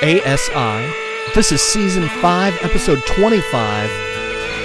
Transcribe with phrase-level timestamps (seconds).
[0.00, 0.92] ASI.
[1.34, 3.90] This is season 5, episode 25.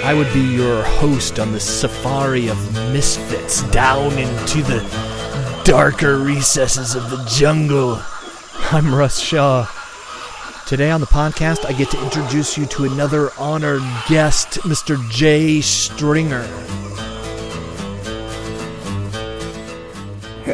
[0.04, 6.94] I would be your host on the safari of misfits down into the darker recesses
[6.94, 8.00] of the jungle.
[8.70, 9.66] I'm Russ Shaw.
[10.68, 14.96] Today on the podcast, I get to introduce you to another honored guest, Mr.
[15.10, 16.46] Jay Stringer.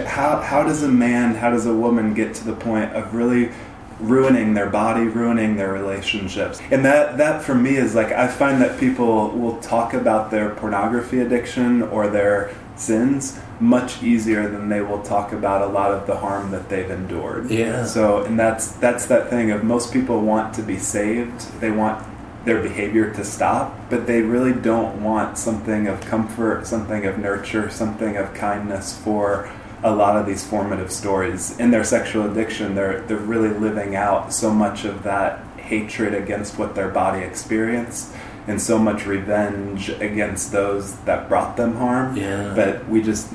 [0.06, 3.50] How, how does a man, how does a woman get to the point of really
[4.00, 6.60] ruining their body, ruining their relationships?
[6.70, 10.50] And that, that for me is like, I find that people will talk about their
[10.50, 16.06] pornography addiction or their sins much easier than they will talk about a lot of
[16.06, 17.50] the harm that they've endured.
[17.50, 17.84] Yeah.
[17.84, 21.40] So, and that's that's that thing of most people want to be saved.
[21.60, 22.06] They want
[22.44, 27.68] their behavior to stop, but they really don't want something of comfort, something of nurture,
[27.68, 29.50] something of kindness for
[29.82, 31.58] a lot of these formative stories.
[31.58, 36.58] In their sexual addiction, they're they're really living out so much of that hatred against
[36.58, 38.12] what their body experienced
[38.46, 42.16] and so much revenge against those that brought them harm.
[42.16, 42.52] Yeah.
[42.54, 43.32] But we just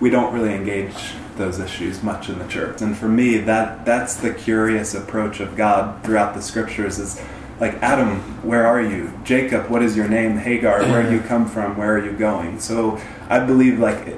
[0.00, 2.80] we don't really engage those issues much in the church.
[2.80, 7.20] And for me, that that's the curious approach of God throughout the scriptures is
[7.60, 9.12] like Adam, where are you?
[9.24, 10.36] Jacob, what is your name?
[10.36, 11.76] Hagar, where do you come from?
[11.76, 12.58] Where are you going?
[12.58, 14.08] So I believe like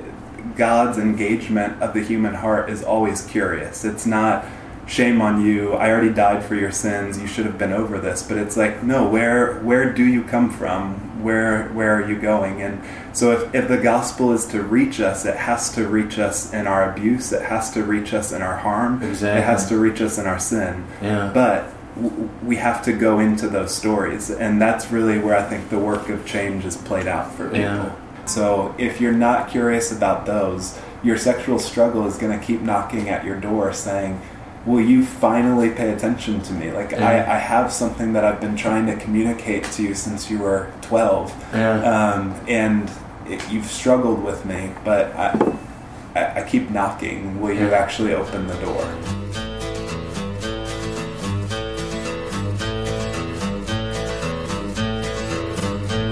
[0.57, 3.85] God's engagement of the human heart is always curious.
[3.85, 4.45] It's not
[4.87, 5.73] shame on you.
[5.75, 7.21] I already died for your sins.
[7.21, 8.23] You should have been over this.
[8.23, 11.23] But it's like, no, where where do you come from?
[11.23, 12.63] Where where are you going?
[12.63, 12.81] And
[13.13, 16.67] so if, if the gospel is to reach us, it has to reach us in
[16.67, 17.33] our abuse.
[17.33, 19.03] It has to reach us in our harm.
[19.03, 19.41] Exactly.
[19.41, 20.87] It has to reach us in our sin.
[21.03, 21.31] Yeah.
[21.35, 25.69] But w- we have to go into those stories, and that's really where I think
[25.71, 27.61] the work of change is played out for people.
[27.61, 27.93] Yeah.
[28.27, 33.09] So if you're not curious about those, your sexual struggle is going to keep knocking
[33.09, 34.21] at your door saying,
[34.65, 36.73] Will you finally pay attention to me?
[36.73, 37.09] Like, Yeah.
[37.09, 40.73] I, I have something that I've been trying to communicate to you since you were
[40.83, 41.33] 12.
[41.55, 41.83] Yeah.
[41.83, 42.91] Um, and
[43.29, 45.57] it, you've struggled with me, but I,
[46.17, 47.41] I, I keep knocking.
[47.41, 49.26] Will you actually open the door?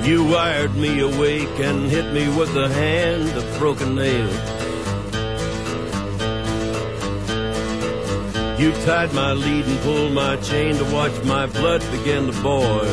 [0.05, 4.29] You wired me awake and hit me with a hand of broken nail.
[8.61, 12.85] You tied my lead and pulled my chain to watch my blood begin to boil.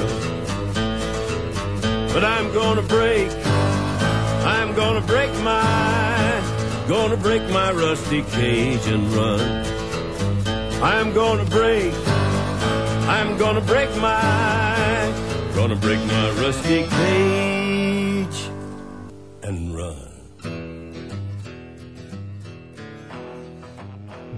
[2.14, 3.30] But I'm gonna break,
[4.46, 9.66] I'm gonna break my, gonna break my rusty cage and run.
[10.82, 11.94] I'm gonna break,
[13.08, 15.11] I'm gonna break my,
[15.56, 18.50] gonna break my rusty cage
[19.44, 20.12] and run.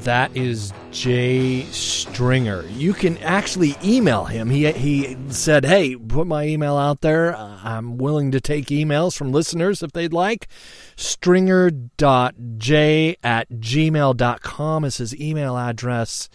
[0.03, 2.65] That is Jay Stringer.
[2.67, 4.49] You can actually email him.
[4.49, 7.33] He he said, "Hey, put my email out there.
[7.35, 10.49] I'm willing to take emails from listeners if they'd like."
[10.97, 11.95] Stringer.j
[13.23, 16.29] at gmail.com is his email address.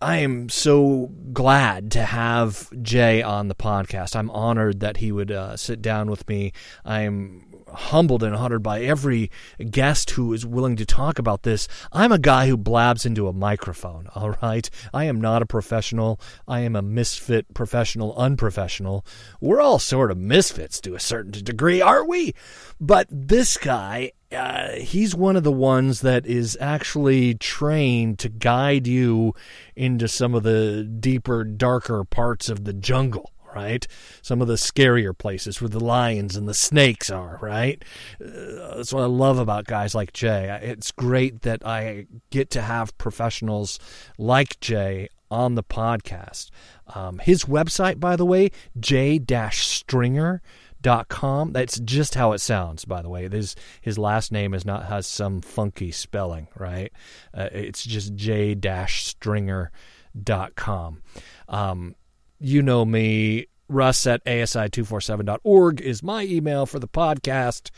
[0.00, 4.16] I am so glad to have Jay on the podcast.
[4.16, 6.52] I'm honored that he would uh, sit down with me.
[6.84, 9.30] I'm humbled and honored by every
[9.70, 11.68] guest who is willing to talk about this.
[11.92, 14.68] I'm a guy who blabs into a microphone, all right?
[14.94, 16.20] I am not a professional.
[16.46, 19.04] I am a misfit professional, unprofessional.
[19.40, 22.34] We're all sort of misfits to a certain degree, aren't we?
[22.80, 28.86] But this guy uh, he's one of the ones that is actually trained to guide
[28.86, 29.34] you
[29.74, 33.32] into some of the deeper, darker parts of the jungle.
[33.54, 33.86] Right,
[34.20, 37.38] some of the scarier places where the lions and the snakes are.
[37.40, 37.82] Right,
[38.20, 40.58] uh, that's what I love about guys like Jay.
[40.60, 43.78] It's great that I get to have professionals
[44.18, 46.50] like Jay on the podcast.
[46.94, 50.42] Um, his website, by the way, j-stringer
[50.80, 51.52] dot com.
[51.52, 53.28] That's just how it sounds, by the way.
[53.28, 56.92] His his last name is not has some funky spelling, right?
[57.32, 59.70] Uh, it's just j dash stringer
[60.20, 61.02] dot com.
[61.48, 61.94] Um,
[62.38, 63.46] you know me.
[63.68, 67.70] Russ at asi247.org is my email for the podcast.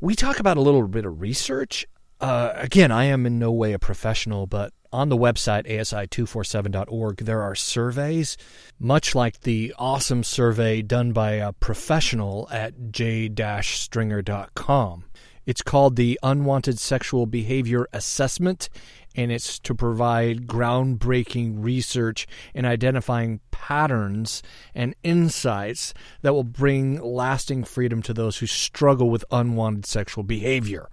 [0.00, 1.86] We talk about a little bit of research.
[2.18, 7.42] Uh, again, I am in no way a professional, but on the website asi247.org there
[7.42, 8.36] are surveys
[8.78, 15.04] much like the awesome survey done by a professional at j-stringer.com
[15.46, 18.70] It's called the Unwanted Sexual Behavior Assessment,
[19.14, 24.42] and it's to provide groundbreaking research in identifying patterns
[24.74, 25.92] and insights
[26.22, 30.88] that will bring lasting freedom to those who struggle with unwanted sexual behavior.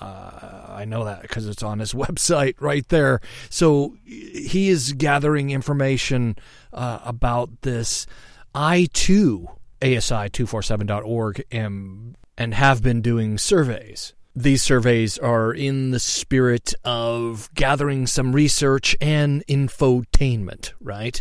[0.00, 3.20] Uh, I know that because it's on his website right there.
[3.50, 6.36] So he is gathering information
[6.72, 8.06] uh, about this.
[8.54, 9.48] I too,
[9.80, 14.14] ASI247.org, am and have been doing surveys.
[14.34, 21.20] These surveys are in the spirit of gathering some research and infotainment, right?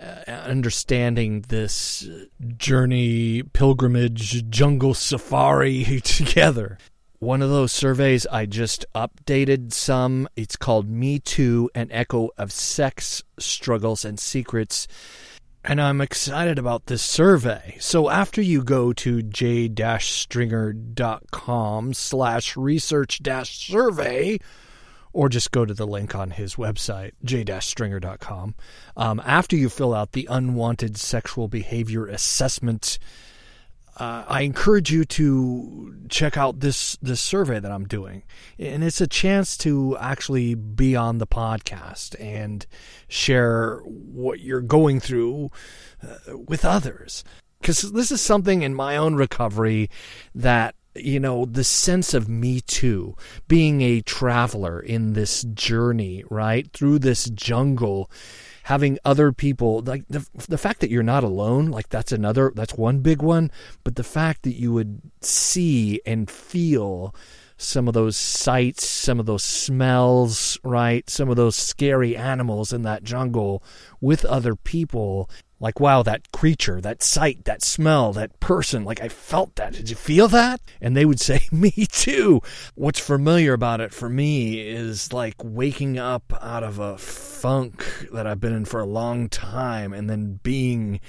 [0.00, 2.08] Uh, understanding this
[2.56, 6.78] journey, pilgrimage, jungle safari together.
[7.24, 10.28] One of those surveys I just updated some.
[10.36, 14.86] It's called Me Too An Echo of Sex, Struggles, and Secrets
[15.64, 17.78] and I'm excited about this survey.
[17.80, 24.38] So after you go to j-stringer.com slash research dash survey,
[25.14, 28.54] or just go to the link on his website, j-stringer.com,
[28.98, 32.98] um, after you fill out the unwanted sexual behavior assessment
[33.96, 38.24] uh, I encourage you to check out this this survey that I'm doing,
[38.58, 42.66] and it's a chance to actually be on the podcast and
[43.08, 45.50] share what you're going through
[46.02, 47.22] uh, with others.
[47.60, 49.88] Because this is something in my own recovery
[50.34, 53.16] that you know the sense of me too
[53.48, 58.10] being a traveler in this journey right through this jungle
[58.64, 62.74] having other people like the the fact that you're not alone, like that's another that's
[62.74, 63.50] one big one,
[63.84, 67.14] but the fact that you would see and feel
[67.56, 71.08] some of those sights, some of those smells, right?
[71.08, 73.62] Some of those scary animals in that jungle
[74.00, 75.30] with other people
[75.64, 79.72] like, wow, that creature, that sight, that smell, that person, like I felt that.
[79.72, 80.60] Did you feel that?
[80.78, 82.42] And they would say, me too.
[82.74, 88.26] What's familiar about it for me is like waking up out of a funk that
[88.26, 91.00] I've been in for a long time and then being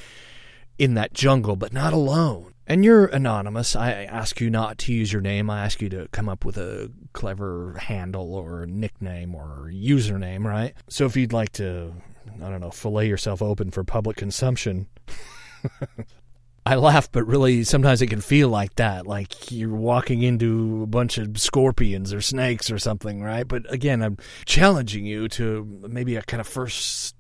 [0.80, 2.54] in that jungle, but not alone.
[2.66, 3.75] And you're anonymous.
[3.75, 5.50] I ask you not to use your name.
[5.50, 10.74] I ask you to come up with a clever handle or nickname or username, right?
[10.88, 11.94] So if you'd like to
[12.27, 14.88] I don't know, fillet yourself open for public consumption.
[16.68, 20.88] I laugh, but really, sometimes it can feel like that, like you're walking into a
[20.88, 23.48] bunch of scorpions or snakes or something, right?
[23.48, 27.16] But again, I'm challenging you to maybe a kind of first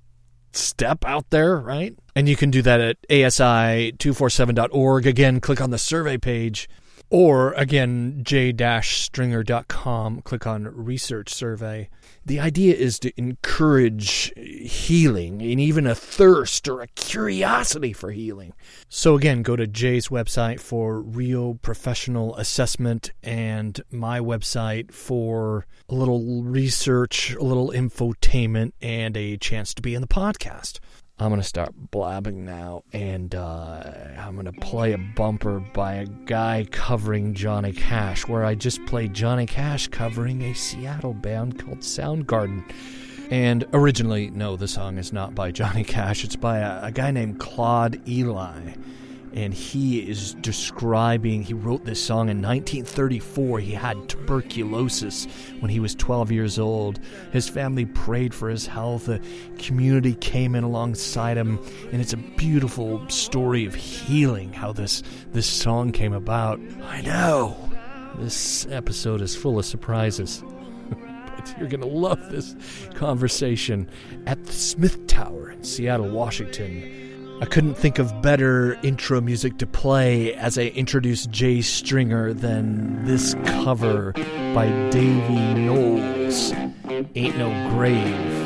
[0.51, 1.95] step out there, right?
[2.15, 5.05] And you can do that at asi247.org.
[5.05, 6.67] Again, click on the survey page
[7.09, 11.89] or again, j-stringer.com, click on research survey.
[12.27, 18.53] The idea is to encourage healing and even a thirst or a curiosity for healing.
[18.89, 25.93] So again, go to Jay's website for real professional assessment and my website for a
[25.93, 30.79] little research, a little infotainment, and a chance to be in the podcast.
[31.17, 33.83] I'm going to start blabbing now, and uh,
[34.17, 38.85] I'm going to play a bumper by a guy covering Johnny Cash, where I just
[38.85, 42.69] played Johnny Cash covering a Seattle band called Soundgarden.
[43.31, 47.11] And originally, no, the song is not by Johnny Cash, it's by a, a guy
[47.11, 48.73] named Claude Ely
[49.35, 55.27] and he is describing he wrote this song in 1934 he had tuberculosis
[55.59, 56.99] when he was 12 years old.
[57.31, 59.05] His family prayed for his health.
[59.05, 59.21] The
[59.57, 61.59] community came in alongside him
[61.91, 65.03] and it's a beautiful story of healing how this
[65.33, 66.59] this song came about.
[66.83, 67.57] I know.
[68.17, 70.43] This episode is full of surprises.
[71.35, 72.55] But you're going to love this
[72.93, 73.89] conversation
[74.25, 77.04] at the smith tower in seattle washington
[77.41, 83.03] I couldn't think of better intro music to play as I introduce Jay Stringer than
[83.05, 84.13] this cover
[84.53, 86.53] by Davey Knowles,
[87.13, 88.45] Ain't No Grave.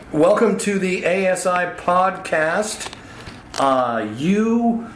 [0.11, 2.91] Welcome to the ASI podcast.
[3.59, 4.87] uh, you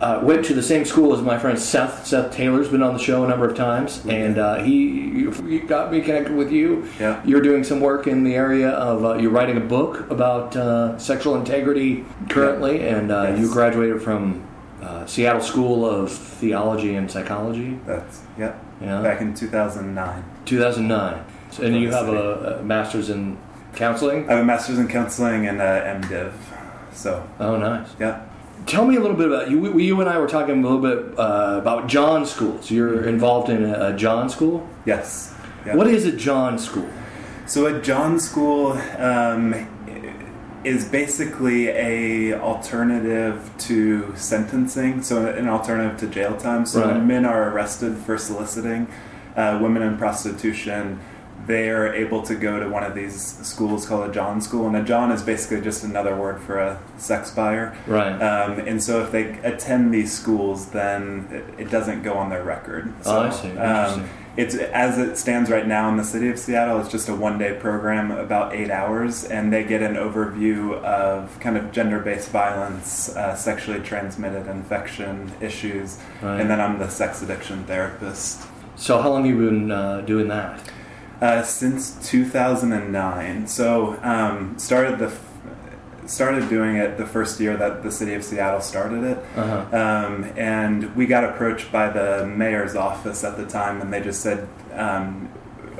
[0.00, 2.06] uh, went to the same school as my friend Seth.
[2.06, 5.90] Seth Taylor's been on the show a number of times, and uh, he, he got
[5.90, 6.88] me connected with you.
[7.00, 7.20] Yeah.
[7.24, 10.96] You're doing some work in the area of uh, you're writing a book about uh,
[10.98, 13.40] sexual integrity currently, and uh, Yes.
[13.40, 14.46] you graduated from
[14.82, 18.62] uh, Seattle School of Theology and Psychology, That's yep.
[18.80, 19.02] Yeah.
[19.02, 20.24] Back in 2009.
[20.46, 21.24] 2009.
[21.50, 23.36] So, and you have a, a master's in
[23.74, 24.28] counseling.
[24.28, 26.32] I have a master's in counseling and uh, MDiv.
[26.92, 27.88] So Oh, nice.
[27.98, 28.26] yeah.
[28.66, 29.58] Tell me a little bit about you.
[29.60, 32.70] We, you and I were talking a little bit uh, about John schools.
[32.70, 34.68] You're involved in a, a John school.
[34.84, 35.34] Yes.
[35.64, 35.76] Yeah.
[35.76, 36.88] What is a John school?
[37.46, 39.54] So a John School um,
[40.62, 45.02] is basically a alternative to sentencing.
[45.02, 46.64] So an alternative to jail time.
[46.66, 46.92] So Right.
[46.94, 48.86] when men are arrested for soliciting
[49.36, 51.00] uh, women in prostitution,
[51.50, 54.76] they are able to go to one of these schools called a John School, and
[54.76, 57.76] a John is basically just another word for a sex buyer.
[57.86, 58.12] Right.
[58.20, 62.42] Um, and so if they attend these schools, then it, it doesn't go on their
[62.44, 62.92] record.
[63.02, 63.48] So, Oh, I see.
[63.48, 64.02] Interesting.
[64.04, 66.80] Um, it's as it stands right now in the city of Seattle.
[66.80, 71.56] It's just a one-day program, about eight hours, and they get an overview of kind
[71.56, 76.40] of gender-based violence, uh, sexually transmitted infection issues, Right.
[76.40, 78.42] and then I'm the sex addiction therapist.
[78.76, 80.60] So, how long have you been uh, doing that?
[81.20, 83.46] Uh, since 2009.
[83.46, 85.12] So um, started the
[86.06, 89.18] started doing it the first year that the city of Seattle started it.
[89.36, 89.76] Uh-huh.
[89.76, 94.20] Um, and we got approached by the mayor's office at the time, and they just
[94.20, 95.30] said, um,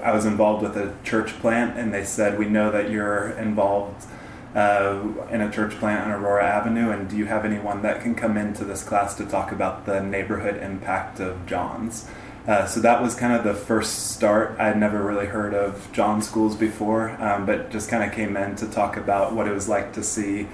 [0.02, 4.06] I was involved with a church plant, and they said, We know that you're involved
[4.54, 8.14] uh, in a church plant on Aurora Avenue, and do you have anyone that can
[8.14, 12.08] come into this class to talk about the neighborhood impact of John's?
[12.46, 14.56] Uh, so that was kind of the first start.
[14.58, 18.36] I had never really heard of John schools before, um, but just kind of came
[18.36, 20.48] in to talk about what it was like to see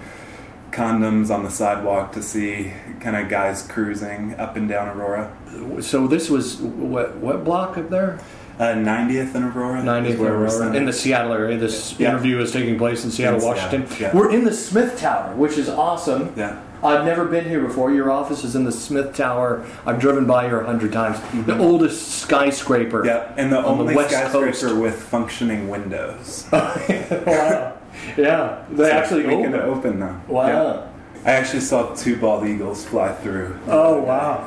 [0.73, 5.35] condoms on the sidewalk, to see kind of guys cruising up and down Aurora.
[5.81, 8.21] So, this was what what block up there?
[8.59, 9.81] Uh, 90th in Aurora.
[9.81, 11.59] is 90th where we're Aurora, in the Seattle area.
[11.59, 12.09] This Yeah.
[12.11, 13.97] interview is taking place in Seattle, In Seattle, Washington.
[14.01, 14.11] yeah.
[14.17, 16.31] We're in the Smith Tower, which is awesome.
[16.37, 16.55] Yeah.
[16.83, 17.91] I've never been here before.
[17.91, 19.63] Your office is in the Smith Tower.
[19.87, 21.19] I've driven by here a hundred times.
[21.47, 22.99] The oldest skyscraper.
[23.01, 23.09] Mm-hmm.
[23.09, 24.77] Yeah, and the On the only West skyscraper Coast.
[24.77, 26.47] with functioning windows.
[26.53, 27.73] wow.
[28.17, 29.53] Yeah, they So actually we open.
[29.53, 30.23] can open them.
[30.29, 30.47] Wow.
[30.47, 30.81] Yeah.
[31.25, 33.59] I actually saw two bald eagles fly through.
[33.69, 34.45] Oh wow.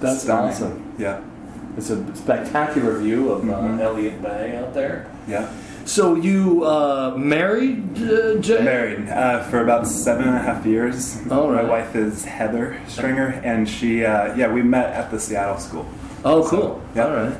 [0.00, 0.50] That's stunning.
[0.50, 0.82] awesome.
[0.98, 1.18] Yeah,
[1.76, 3.78] It's a spectacular view of Mhm.
[3.80, 5.06] uh, Elliott Bay out there.
[5.26, 5.46] yeah.
[5.84, 8.62] So you uh, married, uh, Jay?
[8.62, 11.18] Married uh, for about seven and a half years.
[11.28, 11.64] All right.
[11.64, 15.86] My wife is Heather Stringer, and she, uh, yeah, we met at the Seattle school.
[16.24, 16.80] Oh, cool.
[16.94, 17.06] yeah.
[17.06, 17.32] All right.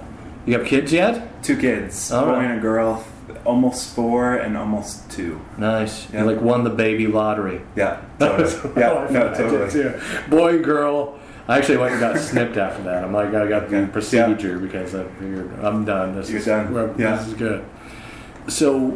[0.44, 1.40] You have kids yet?
[1.44, 2.44] Two kids, All boy right.
[2.46, 3.04] and a girl,
[3.44, 5.40] almost four and almost two.
[5.56, 6.08] Nice.
[6.12, 6.22] Yeah.
[6.24, 7.60] You like won the baby lottery.
[7.76, 8.50] Yeah, totally.
[8.76, 9.94] yeah, no, totally.
[10.28, 11.14] Boy, and girl.
[11.52, 13.04] I actually went and got snipped after that.
[13.04, 13.92] I'm like, I got the Okay.
[13.92, 16.14] procedure because I figured I'm done.
[16.16, 16.94] This You're is done.
[16.98, 17.16] Yeah.
[17.16, 17.64] This is good.
[18.48, 18.90] So,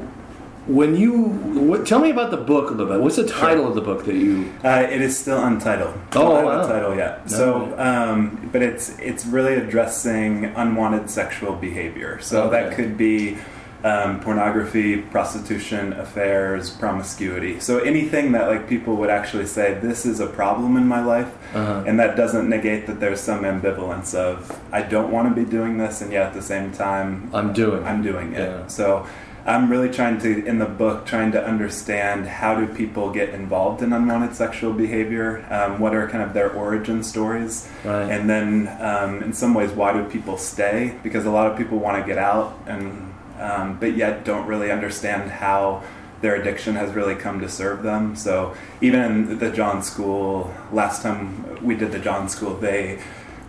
[0.66, 3.00] when you what, tell me about the book a little bit.
[3.00, 4.52] What's the title of the book that you?
[4.64, 5.94] Uh, it is still untitled.
[6.16, 6.66] Oh, wow.
[6.66, 7.30] title yet.
[7.30, 7.36] No.
[7.36, 12.18] So, um, but it's it's really addressing unwanted sexual behavior.
[12.20, 12.50] So Okay.
[12.68, 13.36] that could be
[13.84, 17.60] um, pornography, prostitution, affairs, promiscuity.
[17.60, 21.32] So anything that like people would actually say this is a problem in my life,
[21.54, 21.84] Uh-huh.
[21.86, 25.78] and that doesn't negate that there's some ambivalence of I don't want to be doing
[25.78, 27.84] this, and yet at the same time I'm doing.
[27.84, 28.48] I'm doing it.
[28.48, 28.66] Yeah.
[28.66, 29.06] So
[29.46, 33.80] I'm really trying to, in the book, trying to understand how do people get involved
[33.80, 35.46] in unwanted sexual behavior?
[35.48, 37.68] Um, what are kind of their origin stories?
[37.84, 38.10] Right.
[38.10, 40.96] And then, um, in some ways, why do people stay?
[41.04, 44.70] Because a lot of people want to get out, and um, but yet don't really
[44.70, 45.82] understand how
[46.22, 48.16] their addiction has really come to serve them.
[48.16, 53.00] So even in the John School, last time we did the John School, they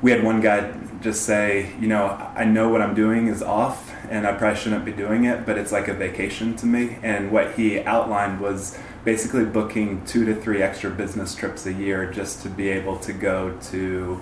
[0.01, 3.91] we had one guy just say, you know, I know what I'm doing is off
[4.10, 6.98] and I probably shouldn't be doing it, but it's like a vacation to me.
[7.01, 12.12] And what he outlined was basically booking two to three extra business trips a year
[12.12, 14.20] just to be able to go to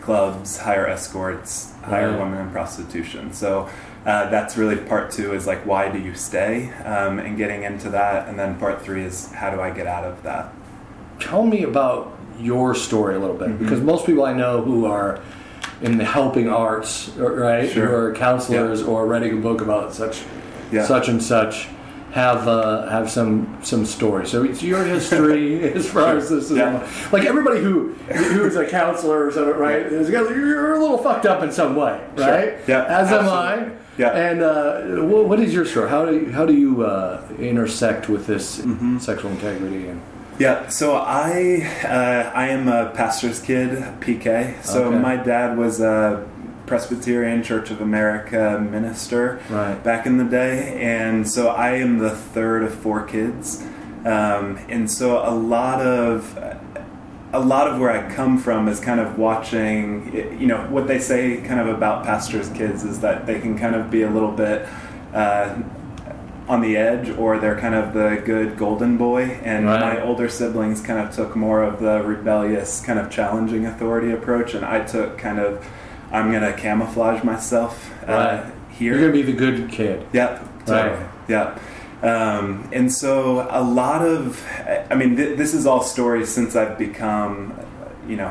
[0.00, 2.18] clubs, hire escorts, hire Right.
[2.18, 3.32] women in prostitution.
[3.32, 3.68] So
[4.06, 6.70] uh, that's really part two is like, why do you stay?
[6.84, 8.28] Um, and getting into that.
[8.28, 10.52] And then part three is, how do I get out of that?
[11.18, 13.64] Tell me about your story a little bit Mm-hmm.
[13.64, 15.20] because most people I know who are
[15.82, 17.86] in the helping arts, right, Sure.
[17.88, 20.22] who are counselors or writing a book about such,
[20.72, 20.84] Yeah.
[20.86, 21.68] such and such,
[22.12, 24.26] have uh, have some some story.
[24.26, 26.84] So it's your history as far as this is Yeah.
[27.12, 29.76] like everybody who who's a counselor or something, right?
[29.80, 32.54] is- You're a little fucked up in some way, right?
[32.66, 33.28] Yeah, As am.
[33.28, 33.70] I.
[34.00, 34.16] Yeah.
[34.28, 34.80] And uh,
[35.10, 35.88] wh- what is your story?
[35.90, 38.98] How do you, how do you uh, intersect with this Mm-hmm.
[38.98, 40.00] sexual integrity and
[40.38, 43.70] Yeah, so I uh, I am a pastor's kid,
[44.04, 44.28] PK.
[44.64, 44.98] So Okay.
[45.08, 46.24] my dad was a
[46.70, 48.42] Presbyterian Church of America
[48.76, 49.76] minister Right.
[49.90, 53.44] back in the day, and so I am the third of four kids,
[54.14, 56.38] um, and so a lot of
[57.32, 60.98] a lot of where I come from is kind of watching, you know, what they
[60.98, 64.32] say kind of about pastors' kids is that they can kind of be a little
[64.32, 64.66] bit
[65.14, 65.54] uh,
[66.48, 69.38] on the edge or they're kind of the good golden boy.
[69.44, 69.80] And Right.
[69.96, 74.54] my older siblings kind of took more of the rebellious, kind of challenging authority approach,
[74.54, 75.64] and I took kind of,
[76.10, 78.44] I'm going to camouflage myself uh, Right.
[78.70, 78.94] here.
[78.94, 80.04] You're gonna be the good kid.
[80.12, 80.66] Yep.
[80.66, 80.90] Totally.
[80.96, 81.06] Right.
[81.28, 81.60] Yep.
[82.02, 84.42] Um, and so a lot of,
[84.90, 87.54] I mean, th- this is all stories since I've become,
[88.08, 88.28] you know,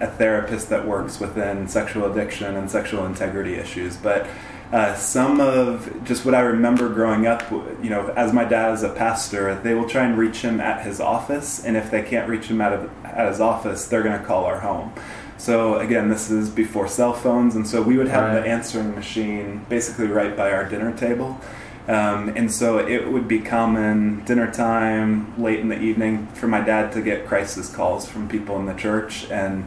[0.00, 3.96] a therapist that works within sexual addiction and sexual integrity issues.
[3.96, 4.26] But
[4.72, 8.82] uh, some of just what I remember growing up, you know, as my dad is
[8.82, 12.28] a pastor, they will try and reach him at his office, and if they can't
[12.28, 14.92] reach him at, a, at his office, they're going to call our home.
[15.36, 18.40] So again, this is before cell phones, and so we would have Right.
[18.42, 21.38] the answering machine basically right by our dinner table.
[21.86, 26.60] Um, and so it would be common dinner time, late in the evening, for my
[26.60, 29.30] dad to get crisis calls from people in the church.
[29.30, 29.66] And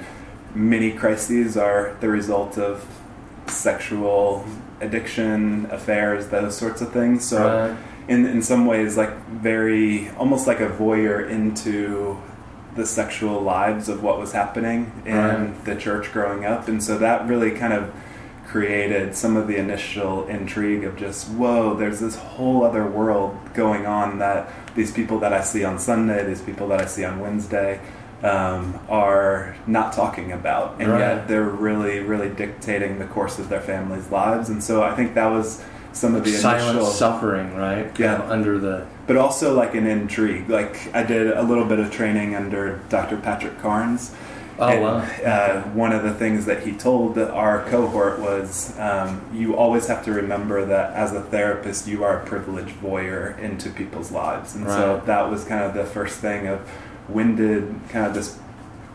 [0.55, 2.85] many crises are the result of
[3.45, 4.45] sexual
[4.81, 7.23] addiction, affairs, those sorts of things.
[7.23, 7.77] So, Right.
[8.07, 12.17] in, in some ways, like very, almost like a voyeur into
[12.75, 15.65] the sexual lives of what was happening in Right.
[15.65, 16.67] the church growing up.
[16.67, 17.91] And so that really kind of
[18.47, 23.85] created some of the initial intrigue of just whoa there's this whole other world going
[23.85, 27.19] on that these people that i see on sunday these people that i see on
[27.19, 27.79] wednesday
[28.23, 30.99] um, are not talking about and Right.
[30.99, 35.13] yet they're really really dictating the course of their families lives and so i think
[35.15, 35.61] that was
[35.93, 37.85] some of the Silent initial suffering, right?
[37.85, 38.15] Kind Yeah.
[38.21, 38.85] of under the.
[39.07, 43.17] but also like an intrigue like i did a little bit of training under dr
[43.17, 44.13] patrick carnes
[44.59, 44.97] Oh and, wow.
[44.97, 50.03] Uh, one of the things that he told our cohort was um, you always have
[50.05, 54.55] to remember that as a therapist, you are a privileged voyeur into people's lives.
[54.55, 56.67] And so that was kind of the first thing of
[57.07, 58.39] when did kind of this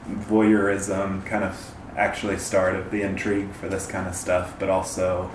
[0.08, 5.30] voyeurism kind of actually start of the intrigue for this kind of stuff, but also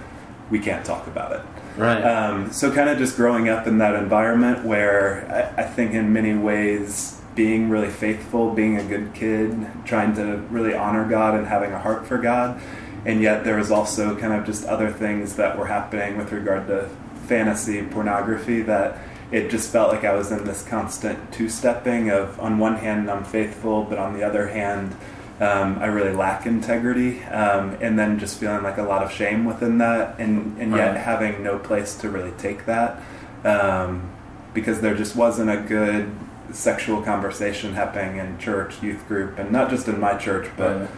[0.50, 1.41] we can't talk about it.
[1.77, 2.01] Right.
[2.01, 6.11] Um, so, kind of just growing up in that environment where I, I think, in
[6.11, 11.48] many ways, being really faithful, being a good kid, trying to really honor God and
[11.48, 12.60] having a heart for God.
[13.06, 16.68] And yet, there was also kind of just other things that were happening with regard
[16.68, 16.90] to
[17.28, 18.98] fantasy pornography that
[19.32, 23.10] it just felt like I was in this constant two stepping of, on one hand,
[23.10, 24.96] I'm faithful, but on the other hand,
[25.40, 29.46] um, I really lack integrity, um, and then just feeling like a lot of shame
[29.46, 30.98] within that, and, and yet Right.
[30.98, 33.00] having no place to really take that
[33.46, 34.10] um,
[34.56, 36.10] because there just wasn't a good
[36.51, 40.90] sexual conversation happening in church, youth group, and not just in my church, but Right.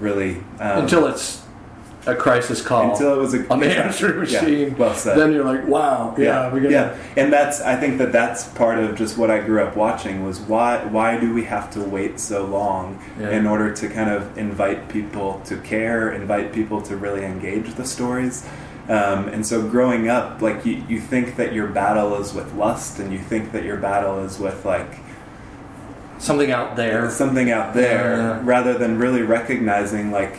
[0.00, 1.42] really um, until it's
[2.08, 4.76] a crisis call until it was a on the answering Yeah, machine.
[4.78, 5.18] well said.
[5.18, 6.70] Then you're like, wow, yeah, we're gonna.
[6.70, 10.24] yeah, and that's I think that that's part of just what I grew up watching
[10.24, 13.30] was why why do we have to wait so long Yeah.
[13.30, 17.84] in order to kind of invite people to care, invite people to really engage the
[17.84, 18.46] stories.
[18.88, 22.98] Um, and so growing up, like you, you think that your battle is with lust,
[23.00, 25.00] and you think that your battle is with like
[26.18, 27.10] Something out there.
[27.10, 28.40] something out there, Yeah.
[28.44, 30.36] rather than really recognizing like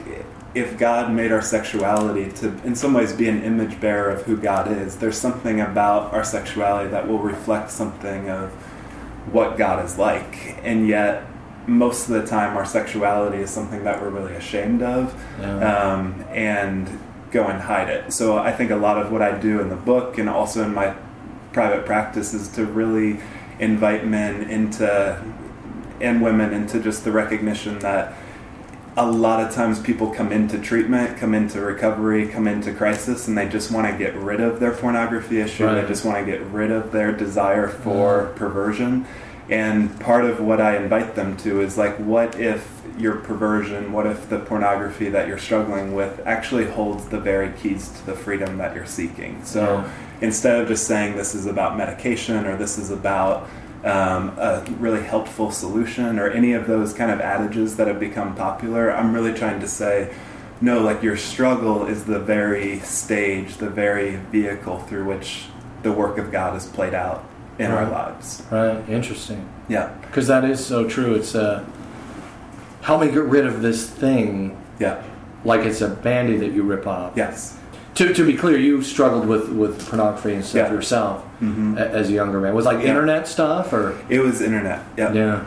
[0.56, 4.38] if God made our sexuality to, in some ways, be an image bearer of who
[4.38, 8.50] God is, there's something about our sexuality that will reflect something of
[9.32, 10.58] what God is like.
[10.64, 11.24] And yet,
[11.68, 15.92] most of the time, our sexuality is something that we're really ashamed of Yeah.
[15.92, 16.88] um, and
[17.38, 18.12] go and hide it.
[18.12, 20.74] So I think a lot of what I do in the book and also in
[20.74, 20.96] my
[21.54, 23.20] private practice is to really
[23.60, 24.88] invite men into
[26.00, 28.14] and women into just the recognition that
[28.96, 33.38] a lot of times people come into treatment, come into recovery, come into crisis, and
[33.38, 35.66] they just want to get rid of their pornography issue.
[35.66, 35.82] Right.
[35.82, 39.06] They just want to get rid of their desire for perversion.
[39.50, 44.06] And part of what I invite them to is like, what if your perversion, what
[44.08, 48.58] if the pornography that you're struggling with actually holds the very keys to the freedom
[48.58, 49.44] that you're seeking?
[49.44, 49.90] So Yeah.
[50.22, 53.48] instead of just saying this is about medication or this is about
[53.86, 58.36] um, a really helpful solution or any of those kind of adages that have become
[58.36, 60.10] popular, I'm really trying to say,
[60.60, 65.46] no, like your struggle is the very stage, the very vehicle through which
[65.84, 67.24] the work of God is played out
[67.60, 68.42] in our lives.
[68.52, 68.78] Right.
[68.90, 69.48] Interesting.
[69.70, 71.14] Yeah, Because that is so true.
[71.14, 71.64] It's uh,
[72.88, 75.04] help me get rid of this thing yeah,
[75.44, 77.14] like it's a bandy that you rip off.
[77.16, 77.54] yes.
[77.96, 80.74] To, to be clear, you struggled with, with pornography and stuff Yeah.
[80.74, 82.54] yourself hmm a- as a younger man.
[82.54, 82.90] Was it like Yeah.
[82.92, 83.98] internet stuff or?
[84.08, 84.82] It was internet.
[84.96, 85.14] Yeah.
[85.14, 85.46] Yeah.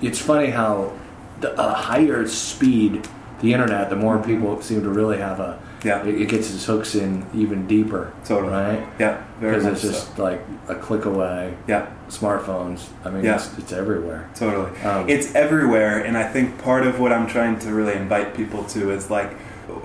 [0.00, 0.92] it's funny how
[1.40, 3.06] the a higher speed
[3.42, 6.02] the internet, the more people seem to really have a Yeah.
[6.04, 8.12] It, it gets its hooks in even deeper.
[8.24, 8.52] Totally.
[8.52, 8.86] Right.
[8.98, 10.22] Yeah, Because it's just so.
[10.22, 11.54] like a click away.
[11.66, 12.86] Yeah, Smartphones.
[13.04, 13.34] I mean, Yeah.
[13.34, 14.30] it's, it's everywhere.
[14.34, 14.70] totally.
[14.82, 18.62] Um, it's everywhere, and I think part of what I'm trying to really invite people
[18.74, 19.32] to is like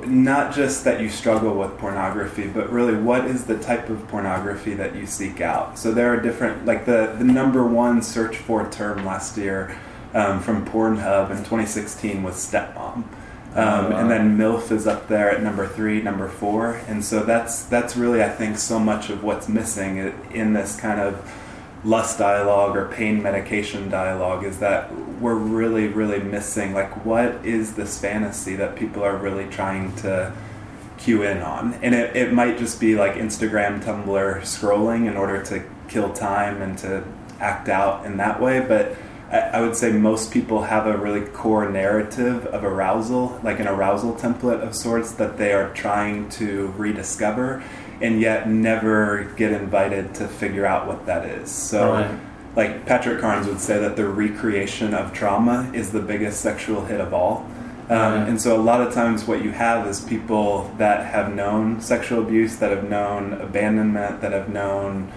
[0.05, 4.73] not just that you struggle with pornography, but really what is the type of pornography
[4.75, 5.79] that you seek out.
[5.79, 9.75] So there are different, like the the number one search for term last year
[10.13, 13.03] um, from Pornhub in 2016 was stepmom.
[13.57, 17.63] Um, and then MILF is up there at number three, number four, and so that's
[17.63, 19.97] that's really I think so much of what's missing
[20.31, 21.27] in this kind of
[21.83, 27.73] lust dialogue or pain medication dialogue is that we're really really missing like what is
[27.73, 30.31] this fantasy that people are really trying to
[30.99, 31.73] cue in on?
[31.81, 36.61] And it, it might just be like instagram tumblr scrolling in order to kill time
[36.61, 37.03] and to
[37.39, 38.95] act out in that way but
[39.31, 44.13] I, would say most people have a really core narrative of arousal like an arousal
[44.15, 47.61] template of sorts that they are trying to rediscover
[48.01, 52.19] and yet never get invited to figure out what that is so Right.
[52.55, 57.01] like Patrick Carnes would say that the recreation of trauma is the biggest sexual hit
[57.01, 57.45] of all.
[57.89, 58.29] Um, Right.
[58.29, 62.21] And so a lot of times what you have is people that have known sexual
[62.21, 65.09] abuse, that have known abandonment, that have known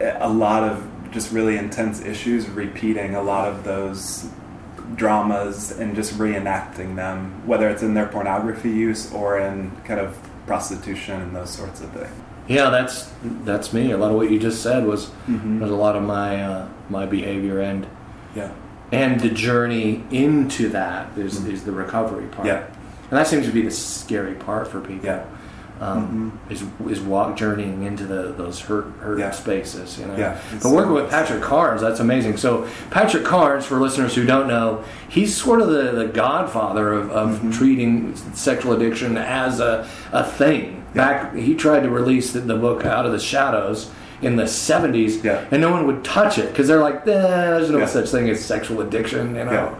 [0.00, 4.28] a lot of just really intense issues, repeating a lot of those
[4.96, 10.16] dramas and just reenacting them, whether it's in their pornography use or in kind of
[10.46, 12.10] prostitution and those sorts of things.
[12.48, 13.08] Yeah, that's
[13.44, 13.92] that's me.
[13.92, 15.60] A lot of what you just said was Mhm.
[15.60, 17.86] was a lot of my uh, my behavior and
[18.34, 18.48] Yeah.
[18.90, 22.46] and the journey into that is, is the recovery part.
[22.48, 22.56] Mm-hmm.
[22.56, 22.62] Yeah.
[23.10, 25.04] and that seems to be the scary part for people.
[25.06, 25.22] Yeah.
[25.80, 29.30] Um, Is is walk journeying into the those hurt hurt Yeah.
[29.30, 30.14] spaces, you know.
[30.16, 32.36] Yeah, But working with Patrick Carnes, that's amazing.
[32.36, 37.10] So Patrick Carnes, for listeners who don't know, he's sort of the, the godfather of,
[37.10, 37.50] of Mm-hmm.
[37.52, 40.84] treating sexual addiction as a, a thing.
[40.94, 43.90] Back, he tried to release the, the book Out of the Shadows
[44.22, 45.44] in the 70s, Yeah.
[45.50, 47.86] and no one would touch it because they're like, eh, there's no Yeah.
[47.86, 49.50] such thing as sexual addiction, you know.
[49.52, 49.74] Yeah.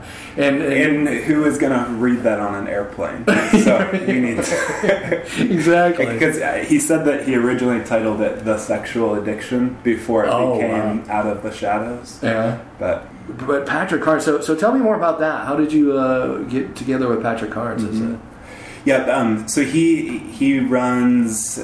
[0.44, 3.24] And, and, And who is going to read that on an airplane?
[3.64, 5.22] So you need to.
[5.52, 6.06] exactly.
[6.20, 10.54] Because uh, he said that he originally titled it "The Sexual Addiction" before it Oh,
[10.54, 12.58] became "Out of the Shadows." yeah.
[12.78, 13.06] But
[13.46, 15.46] But Patrick Carnes, so, so tell me more about that.
[15.46, 17.84] How did you uh, get together with Patrick Carnes?
[17.84, 18.18] A,
[18.84, 21.58] yeah, um, so he he runs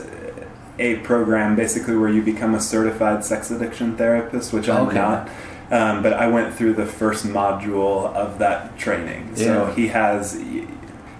[0.78, 4.96] a program basically where you become a certified sex addiction therapist, which I'm Okay.
[4.96, 5.28] not.
[5.70, 9.30] Um, but I went through the first module of that training.
[9.34, 9.44] Yeah.
[9.46, 10.38] So he has.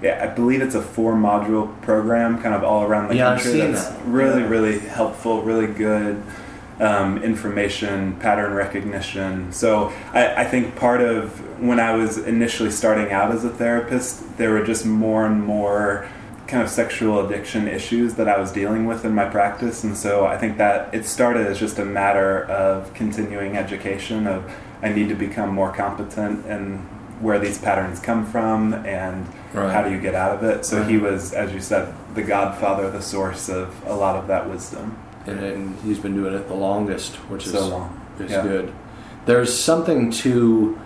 [0.03, 3.43] Yeah, I believe it's a four module program, kind of all around the Yeah, I've
[3.43, 3.61] country.
[3.61, 3.99] seen that's that.
[4.07, 4.49] really, Yeah.
[4.49, 6.23] really helpful, really good
[6.79, 9.51] um, information, pattern recognition.
[9.53, 14.37] So I, I think part of when I was initially starting out as a therapist,
[14.37, 16.07] there were just more and more
[16.47, 20.27] kind of sexual addiction issues that I was dealing with in my practice, and so
[20.27, 24.51] I think that it started as just a matter of continuing education of
[24.83, 26.79] I need to become more competent in
[27.21, 29.73] where these patterns come from and Right.
[29.73, 30.67] how do you get out of it.
[30.67, 34.51] So he was, as you said, the godfather, the source of a lot of that
[34.51, 34.99] wisdom.
[35.27, 38.01] and, and he's been doing it the longest, which is So long.
[38.21, 38.43] is Yeah.
[38.43, 38.73] good.
[39.25, 40.79] There's something to.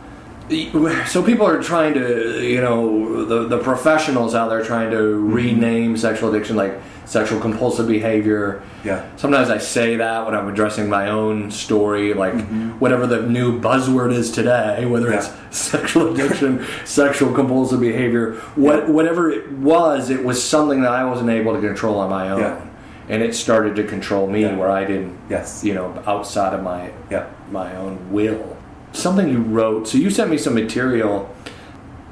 [1.07, 5.33] So people are trying to, you know, the the professionals out there trying to Mm-hmm.
[5.33, 8.63] rename sexual addiction like sexual compulsive behavior.
[8.85, 9.05] Yeah.
[9.17, 12.71] Sometimes I say that when I'm addressing my own story, like Mm-hmm.
[12.81, 18.91] whatever the new buzzword is today, whether it's sexual addiction, sexual compulsive behavior, what, Yeah.
[18.91, 22.41] whatever it was, it was something that I wasn't able to control on my own.
[22.41, 22.61] Yeah.
[23.09, 24.57] And it started to control me Yeah.
[24.57, 25.63] where I didn't, Yes.
[25.65, 27.27] you know, outside of my Yeah.
[27.53, 28.57] my own will.
[28.93, 29.89] Something you wrote.
[29.89, 31.35] So you sent me some material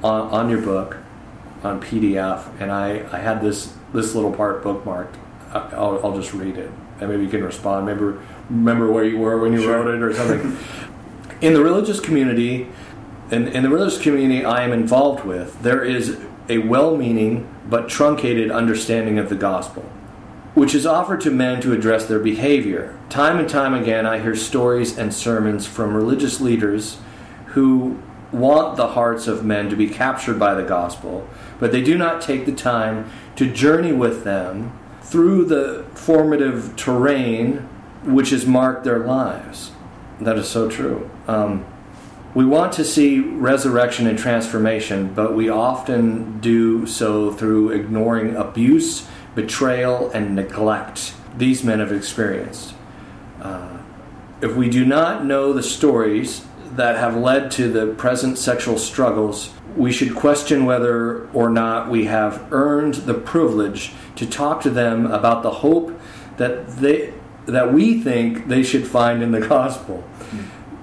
[0.03, 0.97] on, on your book
[1.63, 5.15] on PDF, and I, I had this this little part bookmarked.
[5.53, 7.87] I- I'll, I'll just read it, and maybe you can respond.
[7.87, 8.17] Maybe
[8.51, 9.83] remember where you were when you Sure.
[9.85, 10.57] wrote it or something.
[11.41, 12.69] in the religious community,
[13.31, 18.51] in, in the religious community I am involved with, there is a well-meaning but truncated
[18.51, 19.85] understanding of the gospel
[20.55, 22.99] which is offered to men to address their behavior.
[23.09, 26.99] Time and time again, I hear stories and sermons from religious leaders
[27.49, 27.99] who
[28.33, 32.21] want the hearts of men to be captured by the gospel, but they do not
[32.21, 37.69] take the time to journey with them through the formative terrain
[38.05, 39.73] which has marked their lives.
[40.21, 41.11] That is so true.
[41.27, 41.65] Um,
[42.35, 49.09] we want to see resurrection and transformation, but we often do so through ignoring abuse,
[49.35, 52.75] betrayal, and neglect these men have experienced.
[53.41, 53.79] Uh,
[54.41, 59.53] if we do not know the stories that have led to the present sexual struggles,
[59.77, 65.07] we should question whether or not we have earned the privilege to talk to them
[65.07, 65.99] about the hope
[66.37, 67.15] that they
[67.47, 70.05] that we think they should find in the gospel.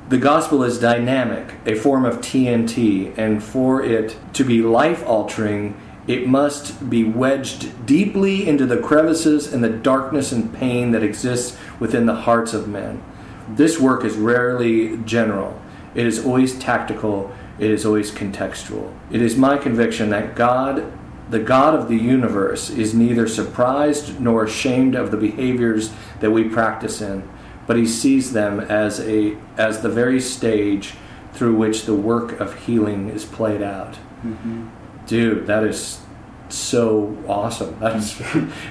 [0.09, 5.79] The gospel is dynamic, a form of TNT, and for it to be life altering,
[6.07, 11.57] it must be wedged deeply into the crevices and the darkness and pain that exists
[11.79, 13.03] within the hearts of men.
[13.49, 15.59] This work is rarely general,
[15.95, 18.93] it is always tactical, it is always contextual.
[19.11, 20.91] It is my conviction that God,
[21.29, 26.43] the God of the universe, is neither surprised nor ashamed of the behaviors that we
[26.43, 27.27] practice in,
[27.65, 30.93] but he sees them as a as the very stage
[31.33, 33.93] through which the work of healing is played out.
[34.23, 34.67] Mm-hmm.
[35.07, 35.99] Dude, that is
[36.49, 37.77] so awesome.
[37.81, 38.19] That's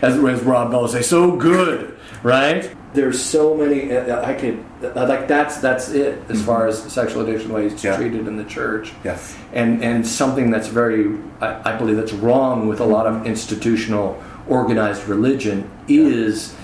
[0.02, 2.74] as, as Rob Bell would say, so good, right?
[2.92, 3.94] There's so many.
[3.96, 7.96] uh, I could uh, like that's that's it as far as sexual addiction ways Yeah.
[7.96, 9.36] treated in the church Yes.
[9.52, 14.22] and and something that's very I, I believe that's wrong with a lot of institutional
[14.46, 16.54] organized religion is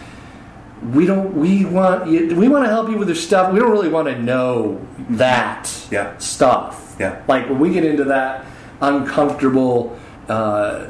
[0.94, 3.72] we don't we want you- we want to help you with your stuff we don't
[3.72, 4.80] really want to know
[5.10, 6.16] that Yeah.
[6.18, 7.22] stuff Yeah.
[7.26, 8.44] like when we get into that
[8.80, 10.86] uncomfortable uh,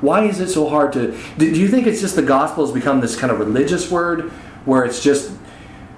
[0.00, 3.00] why is it so hard to do you think it's just the gospel has become
[3.00, 4.30] this kind of religious word
[4.64, 5.30] where it's just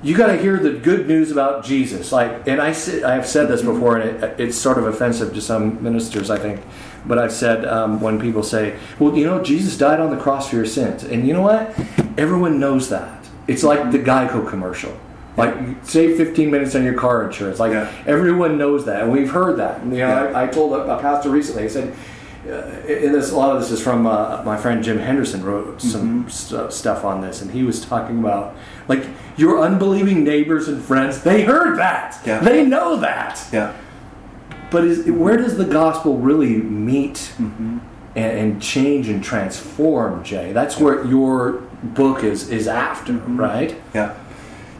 [0.03, 2.13] you got to hear the good news about Jesus.
[2.13, 5.41] Like, and I I have said this before, and it, it's sort of offensive to
[5.41, 6.61] some ministers, I think.
[7.07, 10.51] But I've said um, when people say, "Well, you know, Jesus died on the cross
[10.51, 11.77] for your sins," and you know what?
[12.19, 13.25] Everyone knows that.
[13.49, 14.97] It's like the Geico commercial.
[15.37, 17.59] Like, save 15 minutes on your car insurance.
[17.61, 17.91] Like, Yeah.
[18.07, 19.83] everyone knows that, and we've heard that.
[19.85, 20.23] You know, Yeah.
[20.35, 21.65] I, I told a, a pastor recently.
[21.65, 21.95] He said,
[22.47, 26.31] uh, this, a lot of this is from uh, my friend Jim Henderson wrote some
[26.31, 28.55] st- stuff on this, and he was talking about
[28.89, 29.05] like
[29.37, 31.23] your unbelieving neighbors and friends.
[31.23, 32.19] They heard that.
[32.25, 32.39] Yeah.
[32.39, 33.45] They know that.
[33.53, 33.75] Yeah.
[34.71, 37.81] But is, where does the gospel really meet and,
[38.15, 40.53] and change and transform, Jay?
[40.53, 43.77] That's where your book is is after, right?
[43.95, 44.15] Yeah,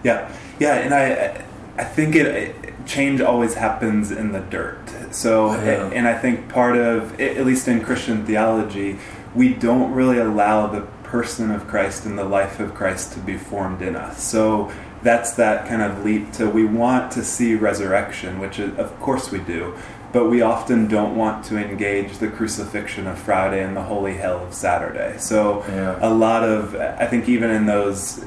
[0.05, 1.45] yeah, yeah, and I,
[1.79, 4.79] I think it, it change always happens in the dirt.
[5.11, 5.91] So, oh, Yeah.
[5.93, 8.99] and I think part of, at least in Christian theology,
[9.35, 13.37] we don't really allow the person of Christ and the life of Christ to be
[13.37, 14.23] formed in us.
[14.23, 14.71] So
[15.03, 19.31] that's that kind of leap to we want to see resurrection, which is, of course
[19.31, 19.75] we do.
[20.13, 24.39] But we often don't want to engage the crucifixion of Friday and the holy hell
[24.47, 25.19] of Saturday.
[25.19, 25.99] So, Yeah.
[26.01, 28.25] a lot of, I think, even in those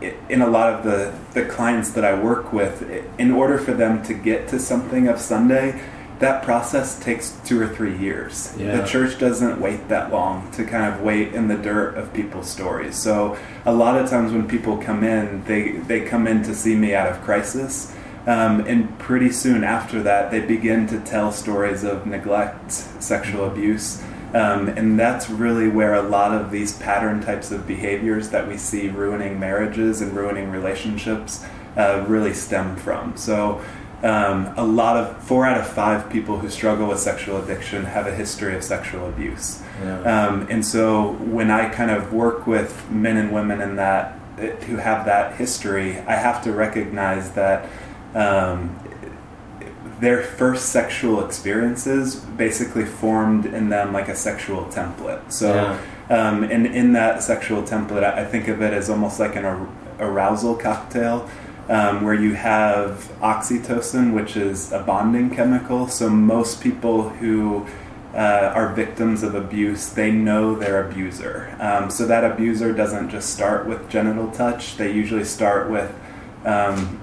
[0.00, 2.82] in a lot of the, the clients that I work with,
[3.18, 5.80] in order for them to get to something of Sunday,
[6.20, 8.54] that process takes two or three years.
[8.58, 8.76] Yeah.
[8.76, 12.48] The church doesn't wait that long to kind of wait in the dirt of people's
[12.48, 12.96] stories.
[12.96, 16.74] So a lot of times when people come in, they, they come in to see
[16.74, 17.94] me out of crisis.
[18.26, 24.02] Um, and pretty soon after that, they begin to tell stories of neglect, sexual abuse,
[24.34, 28.56] um, and that's really where a lot of these pattern types of behaviors that we
[28.56, 31.44] see ruining marriages and ruining relationships
[31.76, 33.16] uh, really stem from.
[33.16, 33.60] So,
[34.02, 38.06] um, a lot of four out of five people who struggle with sexual addiction have
[38.06, 39.62] a history of sexual abuse.
[39.82, 40.00] Yeah.
[40.00, 44.16] Um, and so, when I kind of work with men and women in that
[44.66, 47.68] who have that history, I have to recognize that.
[48.14, 48.76] Um,
[50.00, 55.30] their first sexual experiences basically formed in them like a sexual template.
[55.30, 59.36] So, um, and in that sexual template, I I think of it as almost like
[59.36, 59.44] an
[59.98, 61.28] arousal cocktail.
[61.68, 65.86] Um, where you have oxytocin, which is a bonding chemical.
[65.86, 67.64] So most people who
[68.12, 71.56] uh, are victims of abuse, they know their abuser.
[71.60, 74.78] Um, so that abuser doesn't just start with genital touch.
[74.78, 75.94] They usually start with
[76.44, 77.00] um,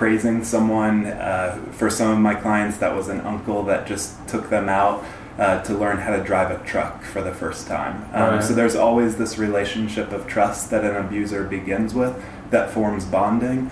[0.00, 1.04] praising someone.
[1.04, 5.04] Uh, for some of my clients, that was an uncle that just took them out
[5.38, 7.96] uh, to learn how to drive a truck for the first time.
[8.14, 8.42] Um, Right.
[8.42, 12.14] So there's always this relationship of trust that an abuser begins with
[12.48, 13.70] that forms bonding.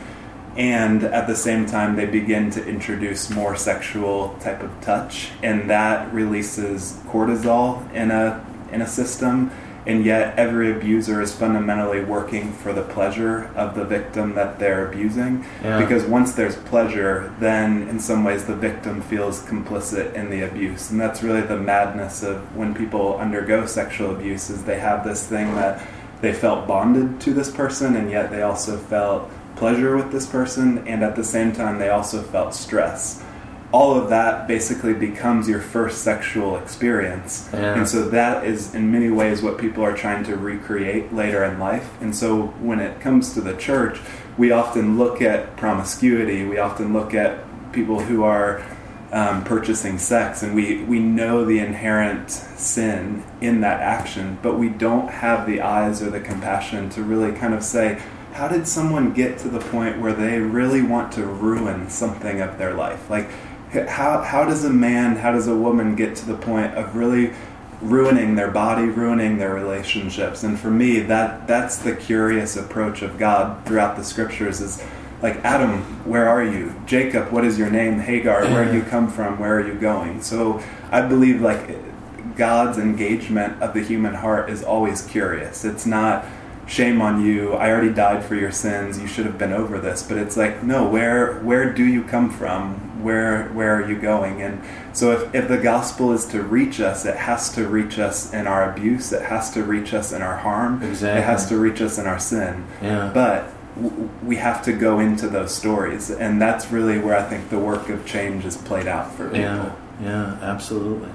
[0.55, 5.71] And at the same time, they begin to introduce more sexual type of touch, and
[5.71, 9.51] that releases cortisol in a in a system.
[9.87, 14.87] And yet, every abuser is fundamentally working for the pleasure of the victim that they're
[14.87, 15.47] abusing.
[15.63, 15.81] Yeah.
[15.81, 20.91] Because once there's pleasure, then in some ways the victim feels complicit in the abuse.
[20.91, 25.27] And that's really the madness of when people undergo sexual abuse is they have this
[25.27, 25.83] thing that
[26.21, 30.87] they felt bonded to this person and yet they also felt pleasure with this person
[30.87, 33.23] and at the same time they also felt stress.
[33.71, 37.51] All of that basically becomes your first sexual experience.
[37.53, 37.75] Yeah.
[37.75, 41.59] And so that is in many ways what people are trying to recreate later in
[41.59, 42.01] life.
[42.01, 44.01] And so when it comes to the church,
[44.39, 48.65] we often look at promiscuity, we often look at people who are
[49.13, 54.69] um, purchasing sex, and we, we know the inherent sin in that action, but we
[54.69, 58.01] don't have the eyes or the compassion to really kind of say,
[58.33, 62.59] how did someone get to the point where they really want to ruin something of
[62.59, 63.11] their life?
[63.11, 63.29] Like,
[63.73, 67.33] how, how does a man, how does a woman get to the point of really
[67.81, 70.43] ruining their body, ruining their relationships?
[70.43, 74.83] And for me, that that's the curious approach of God throughout the scriptures is
[75.21, 76.75] like Adam, where are you?
[76.87, 77.99] Jacob, what is your name?
[77.99, 79.39] Hagar, where do you come from?
[79.39, 80.23] Where are you going?
[80.23, 85.65] So I believe like God's engagement of the human heart is always curious.
[85.65, 86.25] It's not
[86.69, 87.55] shame on you.
[87.55, 89.01] I already died for your sins.
[89.01, 90.03] You should have been over this.
[90.03, 93.03] But it's like, no, where where do you come from?
[93.03, 94.43] Where where are you going?
[94.43, 98.33] And so if, if the gospel is to reach us, it has to reach us
[98.33, 99.13] in our abuse.
[99.13, 100.83] It has to reach us in our harm.
[100.83, 101.21] Exactly.
[101.21, 102.67] It has to reach us in our sin.
[102.83, 103.11] Yeah.
[103.15, 107.49] But w- we have to go into those stories, and that's really where I think
[107.51, 109.41] the work of change is played out for people.
[109.41, 111.11] Yeah, yeah, absolutely.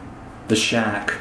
[0.47, 1.13] The Shack,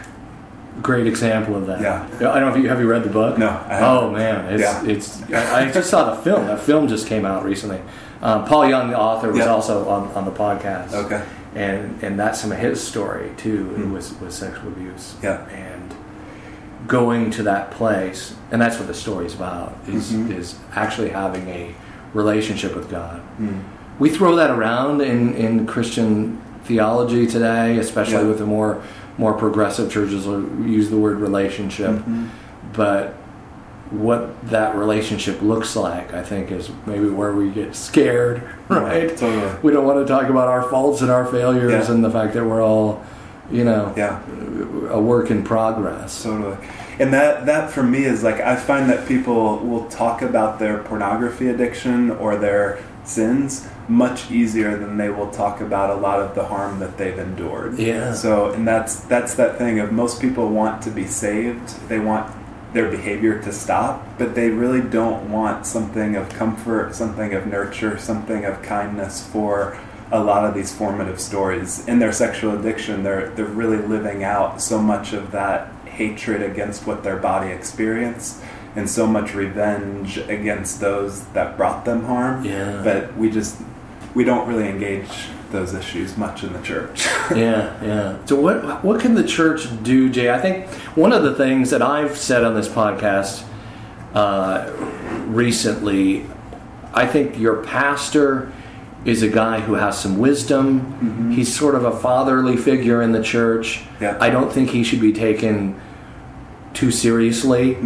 [0.80, 1.80] great example of that.
[1.80, 2.06] Yeah.
[2.16, 3.36] I don't know if you have you read the book.
[3.38, 4.84] No, I oh man, it's Yeah.
[4.86, 5.22] it's.
[5.30, 6.46] I, I just saw the film.
[6.46, 7.80] That film just came out recently.
[8.22, 9.46] Um, Paul Young, the author, was Yeah.
[9.46, 10.92] also on, on the podcast.
[10.94, 11.22] Okay.
[11.54, 13.92] and and that's some of his story too Hmm.
[13.92, 15.14] was was sexual abuse.
[15.22, 15.40] Yeah.
[15.50, 15.94] and
[16.88, 20.36] going to that place, and that's what the story's about is Mhm.
[20.36, 21.74] is actually having a
[22.14, 23.60] relationship with God Mm.
[23.98, 28.28] we throw that around in, in Christian theology today, especially Yeah.
[28.28, 28.78] with the more
[29.18, 31.90] more progressive churches will use the word relationship.
[31.90, 32.28] Mhm.
[32.72, 33.14] But
[33.90, 39.14] what that relationship looks like, I think, is maybe where we get scared, right?
[39.14, 39.52] Totally.
[39.62, 41.94] We don't want to talk about our faults and our failures Yeah.
[41.94, 43.02] and the fact that we're all,
[43.50, 44.18] you know, Yeah.
[44.90, 46.22] a work in progress.
[46.22, 46.56] Totally.
[46.98, 50.78] And that that for me is like I find that people will talk about their
[50.78, 56.34] pornography addiction or their sins much easier than they will talk about a lot of
[56.34, 57.78] the harm that they've endured.
[57.78, 58.14] Yeah.
[58.14, 61.68] So and that's that's that thing of most people want to be saved.
[61.88, 62.32] They want
[62.72, 67.98] their behavior to stop, but they really don't want something of comfort, something of nurture,
[67.98, 69.78] something of kindness for
[70.10, 71.86] a lot of these formative stories.
[71.86, 76.86] In their sexual addiction, they're they're really living out so much of that hatred against
[76.86, 78.42] what their body experienced
[78.74, 82.44] and so much revenge against those that brought them harm.
[82.44, 82.80] Yeah.
[82.82, 83.60] But we just
[84.14, 85.08] we don't really engage
[85.50, 87.06] those issues much in the church.
[87.34, 88.24] yeah, yeah.
[88.24, 90.30] So what what can the church do, Jay?
[90.30, 93.44] I think one of the things that I've said on this podcast
[94.14, 94.70] uh,
[95.26, 96.26] recently,
[96.92, 98.52] I think your pastor
[99.04, 101.32] is a guy who has some wisdom.
[101.32, 103.82] He's sort of a fatherly figure in the church.
[104.00, 104.16] Yeah.
[104.20, 105.80] I don't think he should be taken
[106.74, 107.74] too seriously.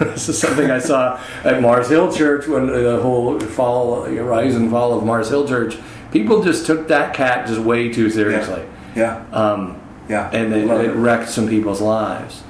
[0.00, 4.70] this is something I saw at Mars Hill Church when the whole fall, rise and
[4.70, 5.76] fall of Mars Hill Church.
[6.10, 8.62] People just took that cat just way too seriously,
[8.94, 9.24] yeah.
[9.32, 10.28] um, Yeah.
[10.30, 12.42] and it, it wrecked some people's lives.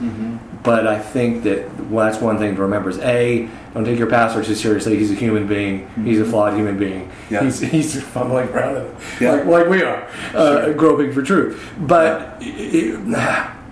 [0.64, 4.08] But I think that well, that's one thing to remember: is a don't take your
[4.08, 4.96] pastor too seriously.
[4.96, 5.88] He's a human being.
[6.04, 7.10] He's a flawed human being.
[7.30, 7.42] Yeah.
[7.42, 9.32] He's he's fumbling around Yeah.
[9.32, 11.72] like like we are, uh, groping for truth.
[11.80, 13.00] But it,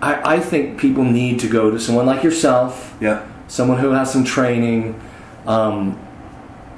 [0.03, 3.23] I, I think people need to go to someone like yourself Yeah.
[3.49, 4.99] someone who has some training.
[5.47, 5.99] Um,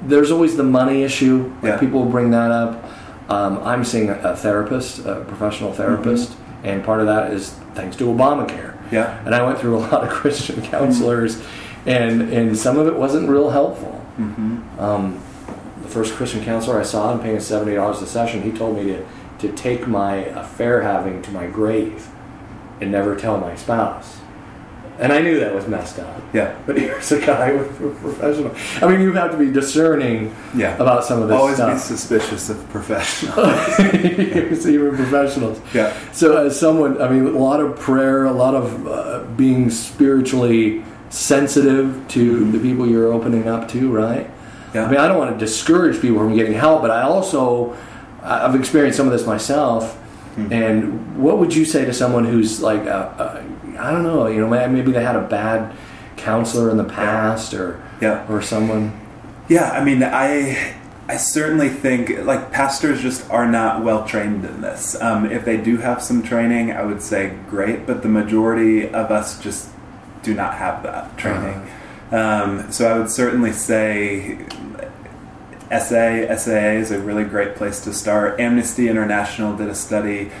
[0.01, 1.53] there's always the money issue.
[1.61, 1.77] Like Yeah.
[1.79, 2.83] People bring that up.
[3.29, 6.33] Um, I'm seeing a, therapist, a professional therapist,
[6.63, 8.75] and part of that is thanks to Obamacare.
[8.91, 9.17] Yeah.
[9.25, 11.41] And I went through a lot of Christian counselors,
[11.85, 14.01] and and some of it wasn't real helpful.
[14.77, 15.19] Um,
[15.81, 18.41] the first Christian counselor I saw, I'm paying seventy dollars a session.
[18.43, 19.05] He told me to
[19.39, 22.07] to take my affair having to my grave,
[22.81, 24.17] and never tell my spouse.
[24.99, 26.21] And I knew that was messed up.
[26.33, 26.55] Yeah.
[26.67, 28.55] But here's a guy with a professional.
[28.81, 30.75] I mean, you have to be discerning Yeah.
[30.75, 31.79] about some of this Always be stuff.
[31.79, 33.79] suspicious of professionals.
[34.67, 35.59] Even professionals.
[35.73, 35.97] yeah.
[36.11, 40.83] So, as someone, I mean, a lot of prayer, a lot of uh, being spiritually
[41.09, 44.29] sensitive to the people you're opening up to, right?
[44.75, 44.85] Yeah.
[44.85, 47.75] I mean, I don't want to discourage people from getting help, but I also,
[48.21, 49.97] I've experienced some of this myself.
[50.37, 53.43] And what would you say to someone who's like, uh, uh,
[53.77, 55.75] I don't know, you know, maybe they had a bad
[56.17, 58.25] counselor in the past, or Yeah.
[58.29, 58.93] or someone.
[59.47, 60.73] Yeah, I mean, I
[61.07, 64.95] I certainly think like pastors just are not well trained in this.
[65.01, 69.11] Um, if they do have some training, I would say great, but the majority of
[69.11, 69.67] us just
[70.23, 71.61] do not have that training.
[72.11, 74.37] Um, so I would certainly say
[75.79, 78.39] SA, SAA is a really great place to start.
[78.39, 80.31] Amnesty International did a study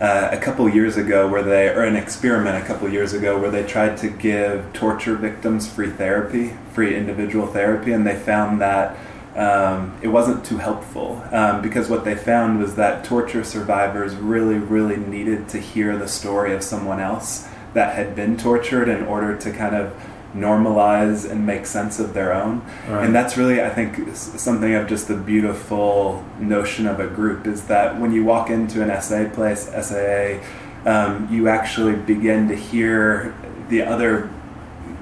[0.00, 3.50] uh, a couple years ago where they, or an experiment a couple years ago where
[3.50, 8.96] they tried to give torture victims free therapy, free individual therapy, and they found that
[9.36, 14.56] um, it wasn't too helpful um, because what they found was that torture survivors really,
[14.56, 19.36] really needed to hear the story of someone else that had been tortured in order
[19.36, 19.92] to kind of
[20.34, 22.62] normalize and make sense of their own.
[22.88, 23.04] Right.
[23.04, 27.66] And that's really, I think, something of just the beautiful notion of a group is
[27.66, 30.38] that when you walk into an SA place, SAA,
[30.86, 33.34] um, you actually begin to hear
[33.68, 34.30] the other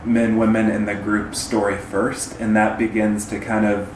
[0.05, 3.89] men, women in the group story first, and that begins to kind of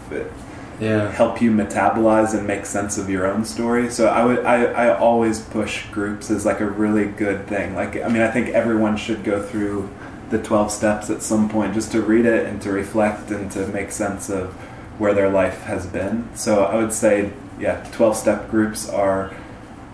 [0.80, 1.10] Yeah.
[1.10, 3.90] help you metabolize and make sense of your own story.
[3.90, 7.74] So I would I, I always push groups as like a really good thing.
[7.74, 9.88] Like I mean I think everyone should go through
[10.30, 13.66] the 12 steps at some point just to read it and to reflect and to
[13.68, 14.52] make sense of
[14.98, 16.28] where their life has been.
[16.34, 19.30] So I would say yeah, 12 step groups are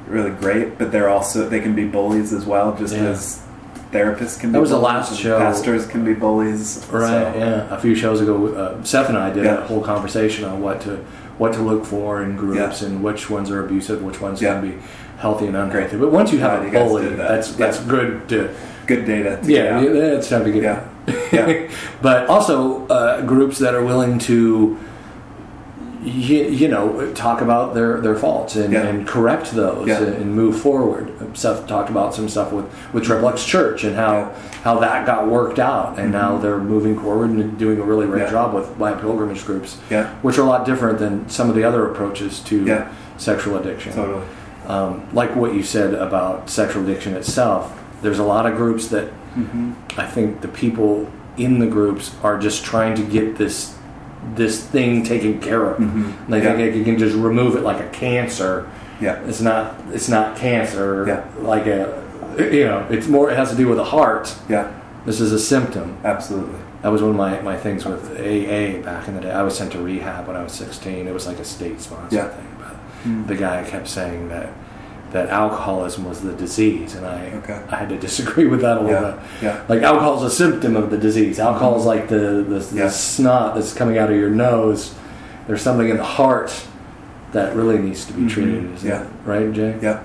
[0.06, 3.04] really great, but they're also they can be bullies as well just Yeah.
[3.04, 3.42] as
[3.92, 5.38] therapists can be That was the last show.
[5.38, 6.84] pastors can be bullies.
[6.90, 7.32] Right.
[7.32, 7.74] So, Yeah.
[7.74, 9.58] A few shows ago, uh, Seth and I did Yeah.
[9.58, 10.98] a whole conversation on what to
[11.38, 12.88] what to look for in groups Yeah.
[12.88, 14.54] and which ones are abusive, which ones Yeah.
[14.54, 14.74] can be
[15.18, 15.96] healthy and unhealthy.
[15.98, 17.16] But once you have Yeah, a bully, that.
[17.28, 18.48] that's that's good to
[18.86, 19.40] Good data.
[19.42, 19.76] To yeah.
[19.78, 19.82] out.
[19.82, 20.84] yeah, It's time to get Yeah.
[21.32, 21.70] Yeah.
[22.02, 24.78] but also uh, groups that are willing to
[26.02, 28.82] you, you know talk about their, their faults and, Yeah.
[28.86, 30.02] and correct those Yeah.
[30.02, 31.10] and, move forward.
[31.36, 34.32] Seth talked about some stuff with, with Triple X Church and how
[34.62, 38.22] how that got worked out and now they're moving forward and doing a really great
[38.24, 38.32] Mm-hmm.
[38.32, 40.10] Job with black pilgrimage groups, Yeah.
[40.22, 44.24] which are a lot different than some of the other approaches to sexual addiction Totally.
[44.68, 47.72] um, like what you said about sexual addiction itself,
[48.02, 49.72] there's a lot of groups that Mm-hmm.
[50.00, 53.76] I think the people in the groups are just trying to get this
[54.34, 55.76] this thing taken care of.
[55.78, 56.12] Mhm.
[56.30, 56.56] They Yeah.
[56.56, 58.66] think you can just remove it like a cancer.
[58.98, 59.18] Yeah.
[59.26, 59.74] It's not.
[59.92, 61.04] It's not cancer.
[61.06, 61.24] Yeah.
[61.42, 62.02] Like a.
[62.38, 63.30] You know, it's more.
[63.30, 64.34] It has to do with the heart.
[64.48, 64.68] Yeah.
[65.04, 65.98] This is a symptom.
[66.02, 66.58] Absolutely.
[66.80, 69.30] That was one of my, my things with AA back in the day.
[69.32, 71.06] I was sent to rehab when I was 16.
[71.06, 72.28] It was like a state sponsored Yeah.
[72.28, 72.46] thing.
[72.58, 72.76] But
[73.06, 73.26] Mm.
[73.28, 74.48] the guy kept saying that
[75.12, 77.58] that alcoholism was the disease, and I Okay.
[77.70, 79.10] I had to disagree with that a little Yeah.
[79.12, 79.18] bit.
[79.42, 79.60] Yeah.
[79.68, 81.38] Like alcohol is a symptom of the disease.
[81.38, 82.88] Alcohol is like the the, the Yeah.
[82.88, 84.94] snot that's coming out of your nose.
[85.46, 86.52] There's something in the heart
[87.32, 88.30] that really needs to be Mhm.
[88.30, 88.74] treated.
[88.74, 89.02] Is Yeah.
[89.24, 89.74] right, Jay?
[89.80, 89.98] Yeah.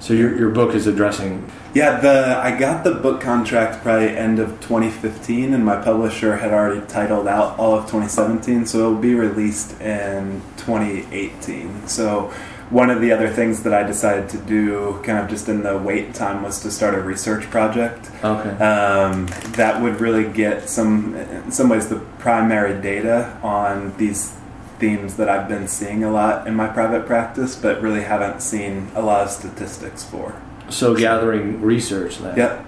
[0.00, 1.44] So your your book is addressing.
[1.72, 6.52] Yeah, the I got the book contract probably end of 2015, and my publisher had
[6.52, 11.70] already titled out all of 2017, so it will be released in 2018.
[11.86, 12.30] So
[12.74, 15.78] one of the other things that I decided to do, kind of just in the
[15.78, 18.10] wait time, was to start a research project.
[18.24, 18.50] Okay.
[18.50, 24.36] um, that would really get some, in some ways, the primary data on these
[24.80, 28.90] themes that I've been seeing a lot in my private practice, but really haven't seen
[28.96, 30.34] a lot of statistics for.
[30.68, 32.36] so gathering research then.
[32.36, 32.66] Yep.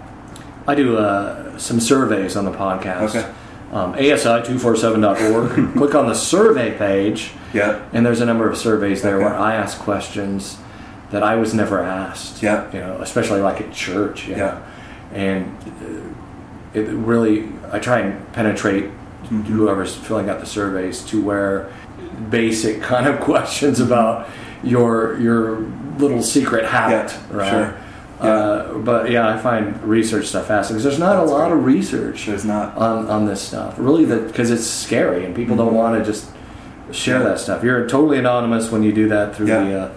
[0.69, 3.17] I do uh, some surveys on the podcast.
[3.17, 3.35] Okay.
[3.73, 5.73] Um, ASI247.org.
[5.77, 7.89] Click on the survey page, Yep.
[7.93, 9.25] and there's a number of surveys there Okay.
[9.25, 10.59] where I ask questions
[11.11, 12.43] that I was never asked.
[12.43, 12.71] Yeah.
[12.73, 14.29] You know, especially like at church.
[14.29, 14.37] Yeah.
[14.37, 14.63] know?
[15.13, 18.91] And uh, it really, I try and penetrate
[19.27, 19.43] Mm-hmm.
[19.57, 21.69] whoever's filling out the surveys to where
[22.31, 24.29] basic kind of questions about
[24.63, 25.59] your your
[25.99, 27.51] little secret habit, Yeah, right?
[27.51, 27.77] sure.
[28.21, 31.59] Uh, but yeah, I find research stuff fascinating because there's not That's a lot great.
[31.59, 32.75] of research There's not.
[32.77, 33.75] on, on this stuff.
[33.79, 36.31] Really, that because it's scary and people don't want to just
[36.93, 37.25] share Mm-hmm.
[37.25, 37.29] Yeah.
[37.33, 37.63] that stuff.
[37.65, 39.65] You're totally anonymous when you do that through Yeah.
[39.65, 39.91] the uh,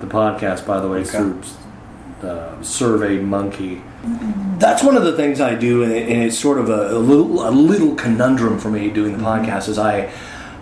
[0.00, 0.66] the podcast.
[0.66, 1.10] By the way, Okay.
[1.10, 1.42] through
[2.22, 3.82] uh, Survey Monkey.
[4.58, 6.98] That's one of the things I do, and, it, and it's sort of a, a
[6.98, 9.44] little a little conundrum for me doing the Mm-hmm.
[9.50, 9.68] podcast.
[9.68, 10.10] Is I,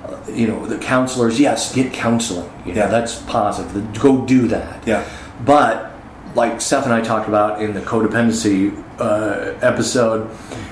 [0.04, 1.38] uh, you know, the counselors.
[1.38, 2.50] Yes, get counseling.
[2.66, 2.86] You know, Yeah.
[2.88, 4.00] that's positive.
[4.00, 4.82] Go do that.
[4.84, 5.04] Yeah.
[5.44, 5.92] But
[6.34, 10.30] like Seth and I talked about in the codependency uh, episode,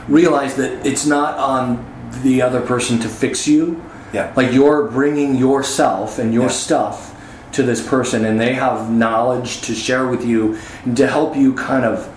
[0.09, 1.85] realize that it's not on
[2.23, 3.83] the other person to fix you.
[4.13, 4.33] Yeah.
[4.37, 6.49] Like you're bringing yourself and your Yeah.
[6.51, 7.09] stuff
[7.53, 11.53] to this person, and they have knowledge to share with you and to help you
[11.55, 12.09] kind of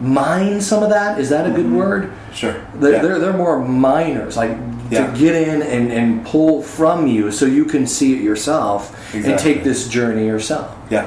[0.00, 1.18] mine some of that.
[1.20, 2.12] Is that a good word?
[2.32, 2.54] Sure.
[2.74, 3.02] They're, yeah.
[3.02, 4.56] they're, they're more miners, like
[4.90, 5.10] Yeah.
[5.12, 9.38] to get in and, and pull from you so you can see it yourself and
[9.38, 11.06] take this journey yourself yeah.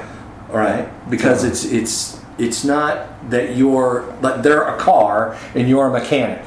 [0.51, 5.87] All right because it's it's it's not that you're like they're a car and you're
[5.87, 6.41] a mechanic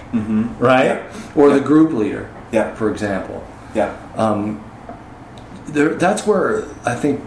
[0.58, 1.12] right Yeah.
[1.34, 1.54] or Yeah.
[1.54, 2.74] the group leader Yeah.
[2.74, 3.42] for example
[3.74, 3.94] Yeah.
[4.16, 4.62] um,
[5.66, 7.20] there that's where i think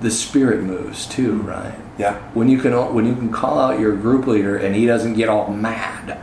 [0.00, 2.14] the spirit moves too right Yeah.
[2.34, 5.28] when you can when you can call out your group leader and he doesn't get
[5.28, 6.18] all mad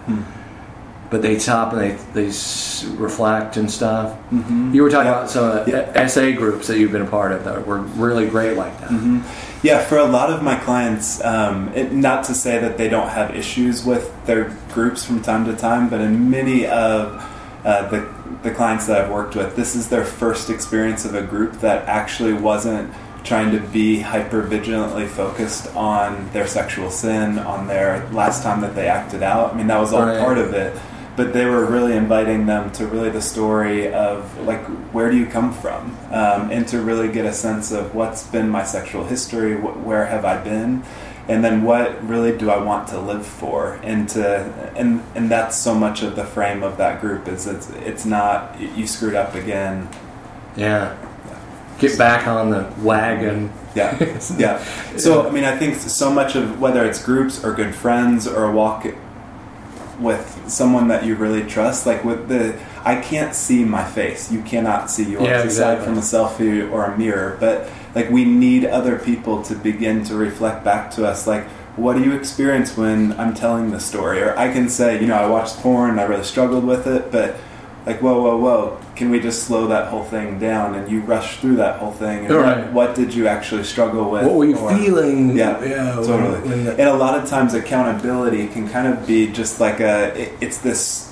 [1.10, 2.26] but they stop and they they
[2.98, 4.16] reflect and stuff.
[4.72, 5.18] You were talking Yeah.
[5.18, 6.04] about some of the Yeah.
[6.08, 8.92] SA groups that you've been a part of that were really great like that.
[9.64, 13.10] Yeah, for a lot of my clients, um, it, not to say that they don't
[13.10, 17.24] have issues with their groups from time to time, but in many of
[17.66, 18.06] uh, the,
[18.44, 21.88] the clients that I've worked with, this is their first experience of a group that
[21.88, 22.94] actually wasn't
[23.24, 28.74] trying to be hyper vigilantly focused on their sexual sin, on their last time that
[28.76, 29.54] they acted out.
[29.54, 30.20] I mean, that was all Right.
[30.20, 30.78] part of it.
[31.18, 34.64] But they were really inviting them to really the story of like
[34.94, 38.50] where do you come from, um, and to really get a sense of what's been
[38.50, 40.84] my sexual history, wh- where have I been,
[41.28, 45.58] and then what really do I want to live for, and to and and that's
[45.58, 49.34] so much of the frame of that group is it's it's not you screwed up
[49.34, 49.90] again,
[50.56, 50.96] Yeah.
[51.80, 53.52] Get back on the wagon.
[53.76, 53.98] yeah,
[54.38, 54.64] yeah.
[54.98, 58.46] So I mean, I think so much of whether it's groups or good friends or
[58.46, 58.86] a walk
[60.00, 64.32] with someone that you really trust, like with the, I can't see my face.
[64.32, 65.86] You cannot see yours Yeah, aside exactly.
[65.86, 67.38] from a selfie or a mirror.
[67.40, 71.46] But like we need other people to begin to reflect back to us, like.
[71.78, 74.20] What do you experience when I'm telling the story?
[74.20, 77.36] Or I can say, you know, I watched porn, I really struggled with it, but
[77.88, 80.76] like, whoa, whoa, whoa, can we just slow that whole thing down?
[80.76, 82.26] And you rush through that whole thing.
[82.26, 82.58] And Right.
[82.66, 84.24] what, what did you actually struggle with?
[84.26, 85.36] What were you Or- feeling?
[85.38, 86.40] Yeah, yeah when- totally.
[86.50, 90.12] when the- and a lot of times, accountability can kind of be just like a.
[90.22, 91.10] It, it's this.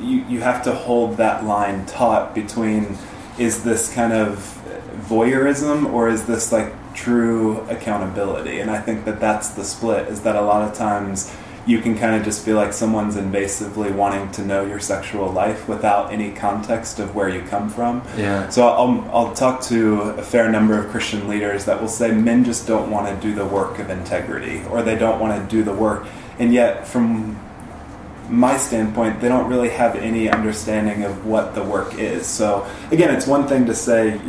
[0.00, 2.96] You you have to hold that line taut between
[3.38, 4.58] is this kind of
[5.08, 8.60] voyeurism or is this like true accountability?
[8.60, 10.08] And I think that that's the split.
[10.08, 11.30] Is that a lot of times.
[11.66, 15.66] You can kind of just feel like someone's invasively wanting to know your sexual life
[15.68, 18.02] without any context of where you come from.
[18.16, 18.48] Yeah.
[18.50, 22.44] So I'll, I'll talk to a fair number of Christian leaders that will say men
[22.44, 25.62] just don't want to do the work of integrity or they don't want to do
[25.62, 26.06] the work.
[26.38, 27.40] And yet, from
[28.28, 32.26] my standpoint, they don't really have any understanding of what the work is.
[32.26, 34.20] So, again, it's one thing to say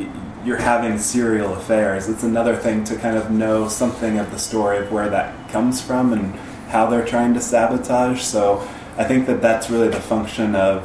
[0.46, 4.78] you're having serial affairs, it's another thing to kind of know something of the story
[4.78, 6.38] of where that comes from and
[6.76, 8.21] how they're trying to sabotage.
[8.21, 8.67] So,
[8.97, 10.78] I think that that's really the function of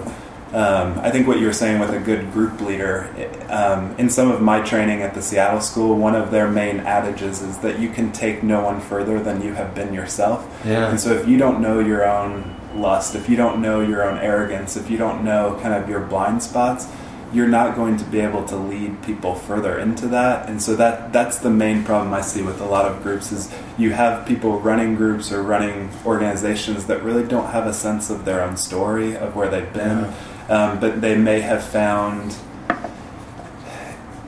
[0.52, 3.08] um, I think what you were saying with a good group leader,
[3.48, 7.40] um, in some of my training at the Seattle School, one of their main adages
[7.40, 10.44] is that you can take no one further than you have been yourself.
[10.64, 10.90] Yeah.
[10.90, 14.18] And so if you don't know your own lust, if you don't know your own
[14.18, 16.88] arrogance, if you don't know kind of your blind spots,
[17.32, 20.48] you're not going to be able to lead people further into that.
[20.48, 23.52] And so that that's the main problem I see with a lot of groups is
[23.78, 28.24] you have people running groups or running organizations that really don't have a sense of
[28.24, 30.12] their own story of where they've been,
[30.48, 32.36] um, but they may have found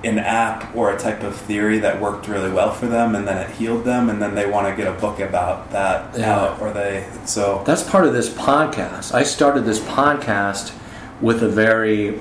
[0.04, 3.38] an app or a type of theory that worked really well for them and then
[3.38, 6.34] it healed them and then they want to get a book about that Yeah.
[6.40, 9.14] out or they so That's part of this podcast.
[9.14, 10.72] I started this podcast
[11.20, 12.20] with a very,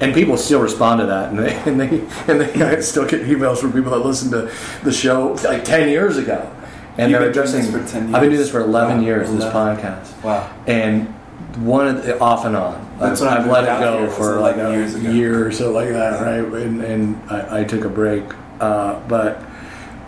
[0.00, 1.88] and people still respond to that, and they and they
[2.32, 4.52] and they I still get emails from people that listen to
[4.84, 6.50] the show like ten years ago,
[6.98, 7.72] and You've they're been doing addressing.
[7.72, 9.04] this for 10 I've been doing this for eleven Wow.
[9.04, 9.30] years.
[9.30, 9.76] This 11.
[9.84, 11.08] podcast, wow and
[11.64, 12.96] one of the, off and on.
[12.98, 15.10] That's I've, I've let it go here, for like a years ago.
[15.10, 16.44] year or so, like that, right?
[16.62, 18.24] And, and I, I took a break,
[18.60, 19.42] uh, but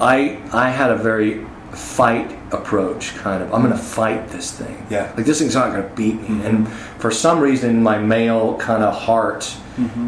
[0.00, 3.52] I I had a very fight approach, kind of.
[3.54, 4.86] I'm going to fight this thing.
[4.90, 5.12] Yeah.
[5.16, 6.44] Like this thing's not going to beat me.
[6.46, 9.54] And for some reason, my male kind of heart,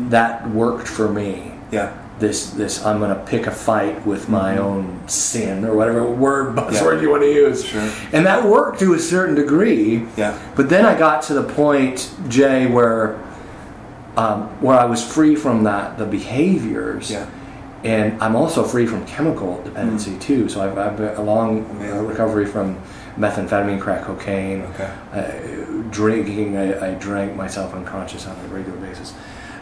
[0.09, 1.53] that worked for me.
[1.71, 6.05] yeah This this I'm going to pick a fight with my own sin or whatever
[6.11, 6.97] word buzzword Mm-hmm.
[6.97, 7.03] Yeah.
[7.03, 7.65] you want to use.
[7.65, 7.91] Sure.
[8.13, 10.07] And that worked to a certain degree.
[10.17, 10.37] Yeah.
[10.57, 13.17] But then I got to the point, Jay, where
[14.17, 17.11] um, where I was free from that the behaviors.
[17.11, 17.27] Yeah.
[17.83, 20.49] And I'm also free from chemical dependency too.
[20.49, 22.07] So I've, I've been along uh, Amazing.
[22.09, 22.77] recovery from
[23.17, 24.91] methamphetamine, crack cocaine, Okay.
[25.13, 26.57] uh, drinking.
[26.57, 29.15] I, I drank myself unconscious on a regular basis.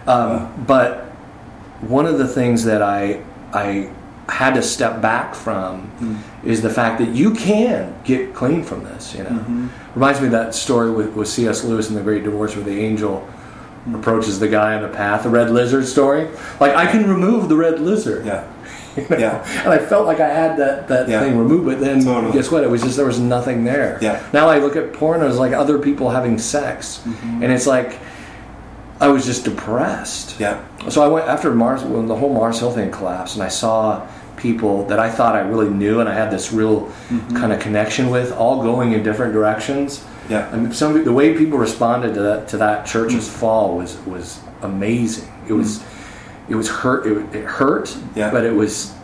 [0.07, 1.05] Um, But
[1.81, 3.91] one of the things that I I
[4.29, 5.91] had to step back from
[6.45, 9.15] is the fact that you can get clean from this.
[9.15, 11.65] You know, reminds me of that story with, with C.S.
[11.65, 13.27] Lewis in The Great Divorce, where the angel
[13.95, 16.29] approaches the guy on the path, the red lizard story.
[16.61, 18.27] Like I can remove the red lizard.
[18.27, 18.47] yeah
[18.97, 19.17] You know?
[19.17, 19.63] Yeah.
[19.65, 21.21] And I felt like I had that, that Yeah.
[21.21, 22.33] thing removed, but then Totally.
[22.33, 22.65] guess what?
[22.65, 23.99] It was just there was nothing there.
[24.03, 24.21] Yeah.
[24.33, 27.43] Now I look at porn as like other people having sex, Mm-hmm.
[27.45, 27.99] and it's like
[29.01, 30.41] I was just depressed.
[30.41, 33.49] yeah So I went after Mars when the whole Mars Hill thing collapsed, and I
[33.49, 34.07] saw
[34.37, 37.37] people that I thought I really knew and I had this real Mm-hmm.
[37.37, 40.05] kind of connection with, all going in different directions.
[40.29, 40.53] Yeah.
[40.55, 45.31] And some the way people responded to that to that church's fall was was amazing.
[45.49, 45.83] It was
[46.49, 47.07] it was hurt.
[47.07, 47.97] It, it hurt.
[48.15, 48.31] Yeah.
[48.31, 48.95] But it was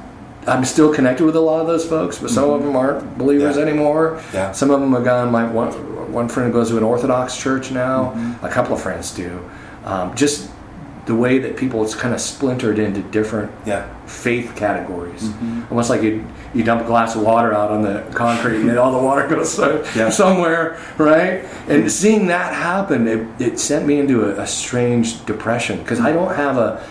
[0.47, 3.57] I'm still connected with a lot of those folks, but some of them aren't believers
[3.57, 3.62] Yeah.
[3.62, 4.22] anymore.
[4.35, 4.53] Yeah.
[4.53, 5.31] Some of them have gone.
[5.33, 5.70] My one
[6.12, 8.12] one friend goes to an Orthodox church now.
[8.14, 8.45] Mm-hmm.
[8.45, 9.41] A couple of friends do.
[9.85, 10.51] Um, just
[11.07, 13.85] the way that people it's kind of splintered into different Yeah.
[14.07, 15.25] faith categories.
[15.25, 15.63] Mm-hmm.
[15.71, 16.25] Almost like you
[16.55, 19.59] you dump a glass of water out on the concrete and all the water goes
[19.97, 20.09] Yeah.
[20.11, 21.45] somewhere, right?
[21.69, 26.13] And seeing that happen, it, it sent me into a, a strange depression because I
[26.13, 26.83] don't have a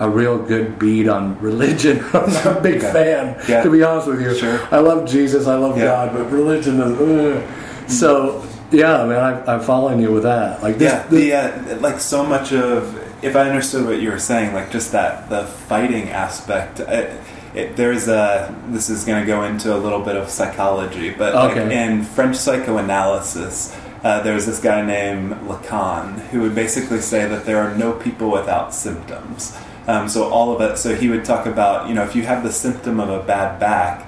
[0.00, 1.98] a real good bead on religion.
[2.14, 2.92] I'm not a big Okay.
[2.92, 3.64] fan, Yeah.
[3.64, 4.32] to be honest with you.
[4.32, 4.60] Sure.
[4.70, 5.76] I love Jesus, I love.
[5.76, 7.00] God, but religion is.
[7.00, 7.90] ugh.
[7.90, 10.62] So yeah, man, I, I'm following you with that.
[10.62, 11.32] Like this, yeah, the
[11.74, 15.28] uh, like so much of if I understood what you were saying, like just that
[15.28, 16.80] the fighting aspect.
[16.80, 17.20] It,
[17.54, 21.34] it, there's a this is going to go into a little bit of psychology, but
[21.34, 27.46] like in French psychoanalysis, uh, there's this guy named Lacan who would basically say that
[27.46, 29.56] there are no people without symptoms.
[29.86, 30.76] Um, so all of it.
[30.76, 33.58] So he would talk about you know if you have the symptom of a bad
[33.58, 34.06] back,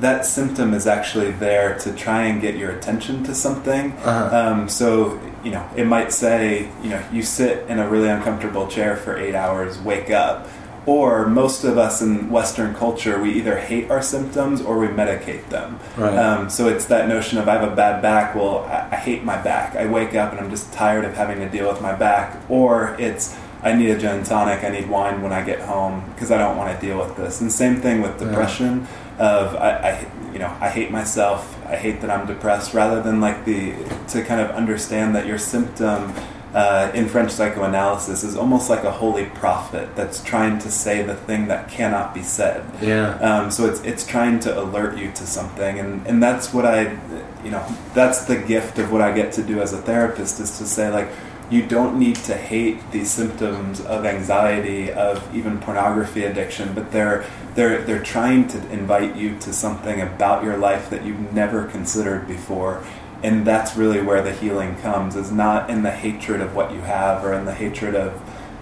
[0.00, 3.92] that symptom is actually there to try and get your attention to something.
[3.92, 4.36] Uh-huh.
[4.36, 8.66] Um, so, you know, it might say, you know, you sit in a really uncomfortable
[8.66, 10.48] chair for eight hours, wake up.
[10.86, 15.46] Or most of us in Western culture, we either hate our symptoms or we medicate
[15.50, 15.78] them.
[15.96, 16.16] Right.
[16.16, 18.34] Um, so it's that notion of I have a bad back.
[18.34, 19.76] Well, I, I hate my back.
[19.76, 22.38] I wake up and I'm just tired of having to deal with my back.
[22.48, 24.64] Or it's I need a gin tonic.
[24.64, 27.42] I need wine when I get home because I don't want to deal with this.
[27.42, 28.28] And same thing with Yeah.
[28.28, 28.86] depression.
[29.18, 31.58] Of I, I, you know, I hate myself.
[31.70, 32.74] I hate that I'm depressed.
[32.74, 33.72] Rather than like the
[34.08, 36.12] to kind of understand that your symptom
[36.54, 41.14] uh, in French psychoanalysis is almost like a holy prophet that's trying to say the
[41.14, 42.64] thing that cannot be said.
[42.82, 43.14] yeah.
[43.18, 46.98] Um, so it's it's trying to alert you to something, and and that's what I,
[47.44, 47.64] you know,
[47.94, 50.90] that's the gift of what I get to do as a therapist is to say
[50.90, 51.08] like,
[51.50, 57.24] you don't need to hate these symptoms of anxiety, of even pornography addiction, but they're
[57.54, 62.28] they're they're trying to invite you to something about your life that you've never considered
[62.28, 62.84] before.
[63.22, 66.80] And that's really where the healing comes, is not in the hatred of what you
[66.80, 68.14] have or in the hatred of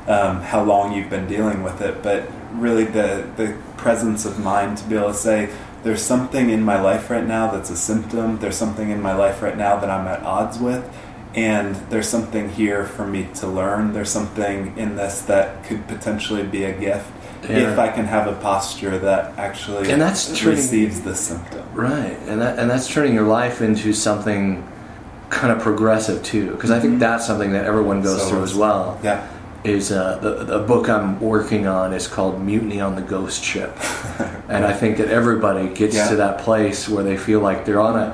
[0.09, 4.79] um, how long you've been dealing with it, but really the the presence of mind
[4.79, 5.51] to be able to say,
[5.83, 8.39] there's something in my life right now that's a symptom.
[8.39, 10.85] There's something in my life right now that I'm at odds with,
[11.39, 13.93] and there's something here for me to learn.
[13.93, 17.07] There's something in this that could potentially be a gift
[17.49, 17.71] Yeah.
[17.73, 21.63] if I can have a posture that actually And that's turning- receives the symptom.
[21.75, 24.65] Right, and that and that's turning your life into something
[25.31, 28.55] kind of progressive too, because I think that's something that everyone goes So through as
[28.57, 28.99] well.
[29.05, 29.21] Yeah,
[29.63, 33.73] Is uh, the the book I'm working on is called Mutiny on the Ghost Ship,
[34.49, 36.09] and I think that everybody gets Yeah.
[36.11, 38.09] to that place where they feel like they're on a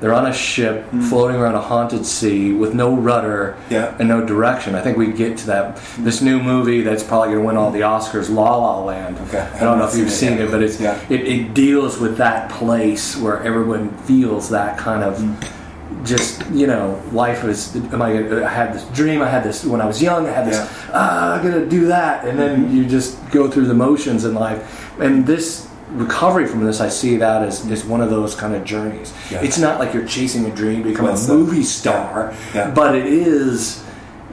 [0.00, 3.74] they're on a ship floating around a haunted sea with no rudder Mm-hmm.
[3.74, 3.96] Yeah.
[3.98, 4.74] and no direction.
[4.74, 5.80] I think we get to that.
[5.98, 9.18] This new movie that's probably going to win all the Oscars, La La Land.
[9.28, 9.40] Okay.
[9.54, 10.98] I don't know if you've Seen it it, but it's Yeah.
[11.08, 15.14] it, it deals with that place where everyone feels that kind of
[16.04, 19.64] just you know life is am I gonna, I had this dream I had this
[19.64, 20.90] when I was young I had this Yeah.
[20.92, 24.60] ah I'm gonna do that and then you just go through the motions in life
[25.00, 28.64] and this recovery from this I see that as, as one of those kind of
[28.64, 29.40] journeys Yeah.
[29.42, 32.70] it's not like you're chasing a dream to become a movie star Yeah.
[32.70, 33.84] but it is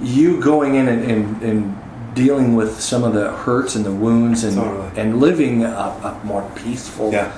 [0.02, 4.44] you going in and, and, and dealing with some of the hurts and the wounds
[4.44, 4.90] and Totally.
[5.00, 7.32] and living a, a more peaceful Yeah.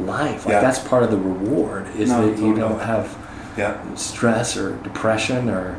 [0.00, 0.44] life.
[0.46, 0.60] Like Yeah.
[0.60, 3.06] that's part of the reward is No, that you don't have
[3.56, 3.94] yeah.
[3.94, 5.76] stress or depression or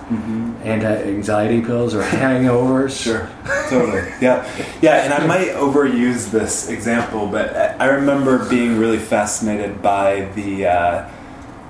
[0.63, 3.01] anti-anxiety pills or hangovers.
[3.01, 3.30] Sure,
[3.69, 4.03] totally.
[4.21, 4.47] Yeah,
[4.82, 5.03] yeah.
[5.03, 11.09] And I might overuse this example, but I remember being really fascinated by the uh,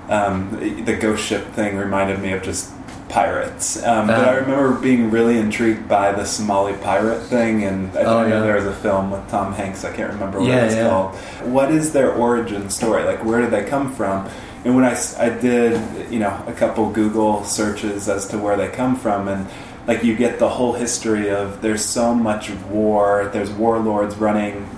[0.08, 0.50] um,
[0.84, 1.76] the ghost ship thing.
[1.76, 2.70] Reminded me of just
[3.08, 3.82] pirates.
[3.84, 4.26] Um, but.
[4.28, 8.40] I remember being really intrigued by the Somali pirate thing, and I Oh, think yeah.
[8.40, 9.84] there was a film with Tom Hanks.
[9.84, 10.88] I can't remember what Yeah, it's yeah.
[10.88, 11.14] called.
[11.44, 13.04] What is their origin story?
[13.04, 14.28] Like, where did they come from?
[14.64, 18.68] And when I, I did, you know, a couple Google searches as to where they
[18.68, 19.46] come from, and
[19.86, 24.68] like you get the whole history of there's so much war, there's warlords running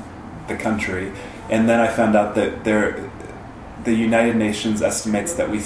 [0.49, 1.13] the country,
[1.49, 3.11] and then I found out that there,
[3.85, 5.59] the United Nations estimates that we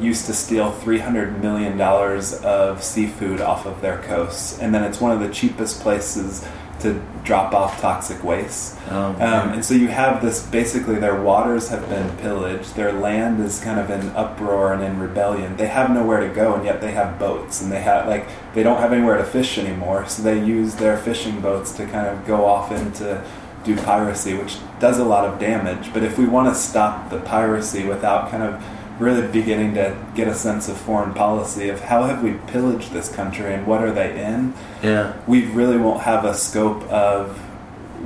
[0.00, 5.00] used to steal 300 million dollars of seafood off of their coasts, and then it's
[5.00, 6.44] one of the cheapest places
[6.80, 8.76] to drop off toxic waste.
[8.90, 13.40] Oh, Um, and so you have this basically their waters have been pillaged, their land
[13.40, 15.56] is kind of in uproar and in rebellion.
[15.56, 18.62] They have nowhere to go, and yet they have boats, and they have like they
[18.62, 22.26] don't have anywhere to fish anymore, so they use their fishing boats to kind of
[22.26, 23.22] go off into
[23.62, 25.92] do piracy, which does a lot of damage.
[25.92, 28.64] But if we want to stop the piracy without kind of
[29.00, 33.08] really beginning to get a sense of foreign policy of how have we pillaged this
[33.08, 35.16] country and what are they in, yeah.
[35.26, 37.36] we really won't have a scope of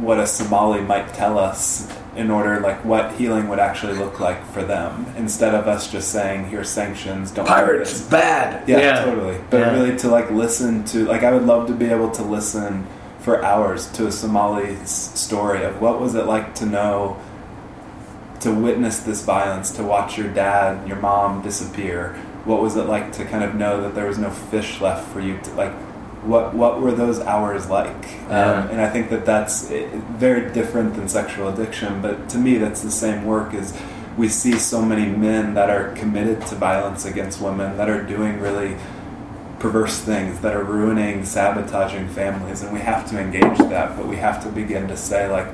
[0.00, 4.44] what a Somali might tell us in order like what healing would actually look like
[4.52, 8.68] for them instead of us just saying here's sanctions don't do Pirates this." bad.
[8.68, 9.72] yeah, totally but Yeah.
[9.72, 12.86] really to like listen to like i would love to be able to listen
[13.18, 17.16] for hours to a somali's story of what was it like to know
[18.44, 22.14] to witness this violence to watch your dad your mom disappear
[22.44, 25.20] what was it like to kind of know that there was no fish left for
[25.20, 25.72] you to like
[26.24, 28.62] what what were those hours like Yeah.
[28.64, 29.88] um, and i think that that's eh,
[30.18, 33.76] very different than sexual addiction but to me that's the same work as
[34.18, 38.40] we see so many men that are committed to violence against women that are doing
[38.40, 38.76] really
[39.58, 44.16] perverse things that are ruining sabotaging families and we have to engage that but we
[44.16, 45.48] have to begin to say like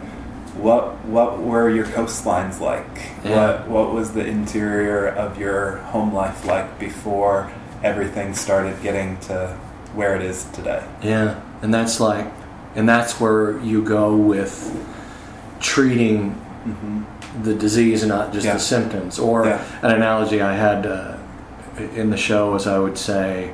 [0.61, 2.87] what what were your coastlines like
[3.25, 3.61] Yeah.
[3.63, 7.51] what what was the interior of your home life like before
[7.83, 9.57] everything started getting to
[9.95, 12.27] where it is today Yeah, and that's like,
[12.77, 14.53] and that's where you go with
[15.61, 16.41] treating
[17.43, 18.55] the disease and not just Yeah.
[18.55, 19.19] the symptoms.
[19.19, 19.61] Or Yeah.
[19.83, 21.13] an analogy I had uh,
[21.97, 23.51] in the show is I would say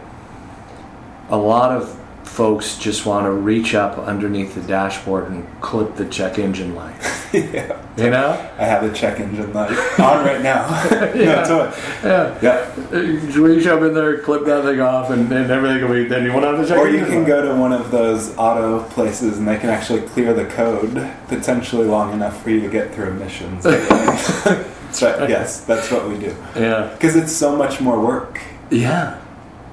[1.31, 1.97] a lot of
[2.27, 6.95] folks just want to reach up underneath the dashboard and clip the check engine light.
[7.33, 8.31] yeah You know?
[8.59, 10.67] i have the check engine light on right now
[11.15, 11.45] Yeah.
[11.49, 11.75] no.
[12.05, 12.39] Yeah.
[12.43, 16.05] yeah reach up in there, clip that thing off, and, and everything will be.
[16.05, 17.27] Then you won't have the check Or you can light.
[17.27, 20.93] go to one of those auto places and they can actually clear the code
[21.29, 23.65] potentially long enough for you to get through emissions.
[23.65, 25.29] that's right.
[25.31, 26.35] Yes, that's what we do.
[26.57, 26.91] Yeah.
[26.93, 28.41] Because it's so much more work.
[28.71, 29.21] Yeah,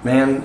[0.04, 0.44] man.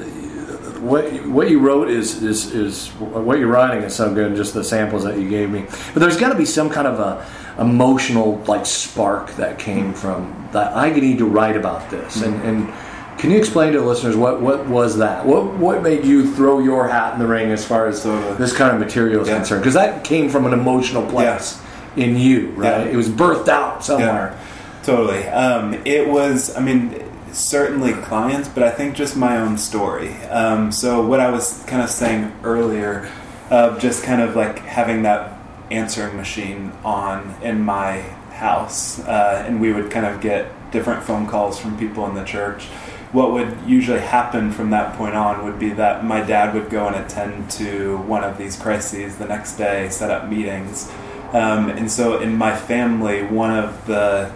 [0.81, 4.37] What what you wrote is is is what you're writing is so good.
[4.37, 5.65] Just the samples that you gave me,
[5.95, 7.27] but there's got to be some kind of a
[7.61, 10.77] emotional like spark that came from that.
[10.77, 12.73] I need to write about this, and and
[13.19, 15.27] can you explain to the listeners what what was that?
[15.27, 18.37] What what made you throw your hat in the ring as far as Totally.
[18.37, 19.37] this kind of material is Yeah.
[19.39, 19.63] concerned?
[19.63, 21.61] Because that came from an emotional place
[21.97, 22.87] in you, right?
[22.87, 22.93] Yeah.
[22.93, 24.39] It was birthed out somewhere.
[24.85, 25.27] Totally.
[25.29, 26.95] Um, it was, I mean,
[27.33, 30.15] certainly clients, but I think just my own story.
[30.25, 33.11] Um, so, what I was kind of saying earlier,
[33.51, 35.39] of just kind of like having that
[35.71, 38.01] answering machine on in my
[38.33, 42.25] house, uh, and we would kind of get different phone calls from people in the
[42.25, 42.65] church.
[43.13, 46.87] What would usually happen from that point on would be that my dad would go
[46.89, 50.91] and attend to one of these crises the next day, set up meetings.
[51.33, 54.31] Um, and so in my family, one of the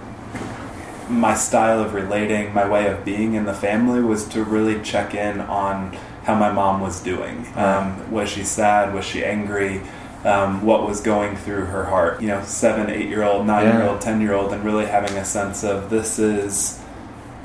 [1.09, 5.14] my style of relating, my way of being in the family was to really check
[5.14, 7.46] in on how my mom was doing.
[7.57, 8.94] Um, was she sad?
[8.94, 9.80] Was she angry?
[10.24, 12.20] Um, what was going through her heart?
[12.20, 15.16] You know, seven, eight year old, nine year old, ten year old, and really having
[15.18, 16.80] a sense of this is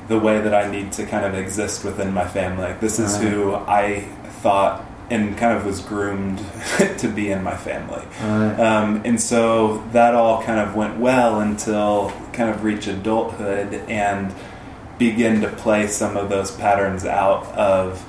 [0.06, 2.64] the way that I need to kind of exist within my family.
[2.66, 3.28] Like, this is Right.
[3.28, 4.00] who I
[4.42, 6.38] thought and kind of was groomed
[6.98, 8.04] to be in my family.
[8.20, 8.60] Right.
[8.60, 14.34] Um, and so that all kind of went well until kind of reach adulthood and
[14.98, 18.04] begin to play some of those patterns out of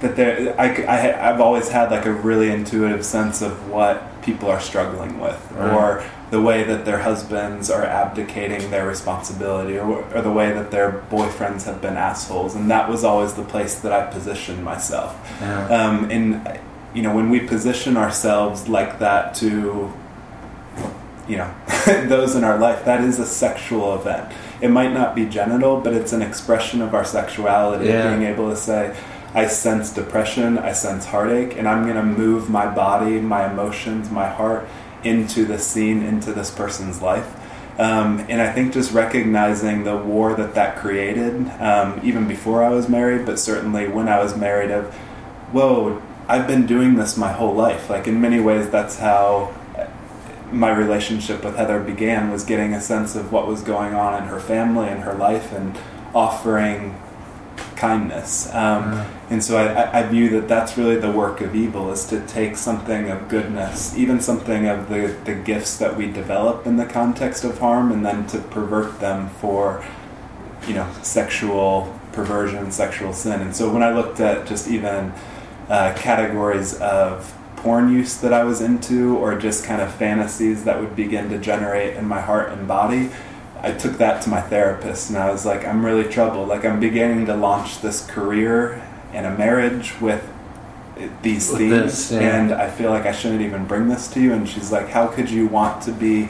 [0.00, 4.48] that there I, I, I've always had like a really intuitive sense of what people
[4.50, 5.72] are struggling with Right.
[5.74, 10.70] or the way that their husbands are abdicating their responsibility or, or the way that
[10.70, 15.14] their boyfriends have been assholes and that was always the place that I positioned myself
[15.40, 15.66] Yeah.
[15.68, 16.60] um, and
[16.94, 19.92] you know when we position ourselves like that to
[21.28, 21.50] you know
[22.08, 25.92] those in our life that is a sexual event it might not be genital but
[25.94, 28.08] it's an expression of our sexuality Yeah.
[28.10, 28.94] being able to say
[29.34, 34.10] i sense depression i sense heartache and i'm going to move my body my emotions
[34.10, 34.68] my heart
[35.04, 37.28] into the scene into this person's life
[37.78, 42.68] um, and I think just recognizing the war that that created, um, even before I
[42.68, 44.94] was married, but certainly when I was married, of
[45.50, 47.90] whoa, I've been doing this my whole life.
[47.90, 49.52] Like in many ways, that's how
[50.52, 52.30] my relationship with Heather began.
[52.30, 55.52] Was getting a sense of what was going on in her family and her life,
[55.52, 55.76] and
[56.14, 56.94] offering
[57.76, 58.52] kindness.
[58.54, 62.04] Um, and so I, I- I view that that's really the work of evil is
[62.06, 66.76] to take something of goodness, even something of the, the gifts that we develop in
[66.76, 69.84] the context of harm, and then to pervert them for,
[70.66, 73.40] you know, sexual perversion, sexual sin.
[73.40, 75.12] And so when I looked at just even
[75.68, 80.78] uh, categories of porn use that I was into, or just kind of fantasies that
[80.80, 83.10] would begin to generate in my heart and body,
[83.64, 86.48] I took that to my therapist and I was like, I'm really troubled.
[86.48, 88.82] Like, I'm beginning to launch this career
[89.14, 90.22] and a marriage with
[91.22, 92.20] these With themes, this, yeah.
[92.20, 94.32] and I feel like I shouldn't even bring this to you.
[94.32, 96.28] And she's like, How could you want to be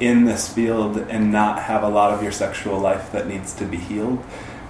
[0.00, 3.64] in this field and not have a lot of your sexual life that needs to
[3.64, 4.22] be healed?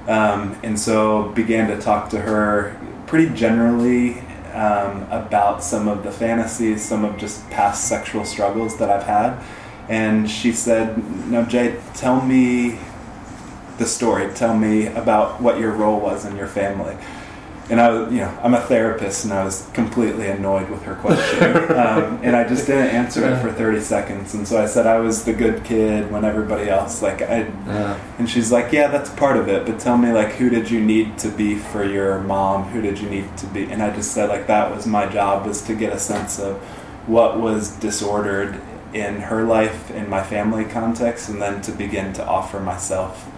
[0.06, 4.20] Um, and so began to talk to her pretty generally
[4.54, 9.42] um, about some of the fantasies, some of just past sexual struggles that I've had.
[9.88, 10.98] And she said,
[11.30, 12.78] "No, Jay, tell me
[13.78, 14.32] the story.
[14.34, 16.96] Tell me about what your role was in your family."
[17.68, 20.94] And I was, you know, I'm a therapist, and I was completely annoyed with her
[20.94, 24.34] question, um, and I just didn't answer it for 30 seconds.
[24.34, 27.48] And so I said I was the good kid when everybody else, like, I.
[27.66, 27.98] Yeah.
[28.18, 30.80] And she's like, "Yeah, that's part of it, but tell me, like, who did you
[30.80, 32.64] need to be for your mom?
[32.70, 35.44] Who did you need to be?" And I just said, like, that was my job
[35.46, 36.58] was to get a sense of
[37.08, 38.60] what was disordered
[38.96, 43.30] in her life, in my family context, and then to begin to offer myself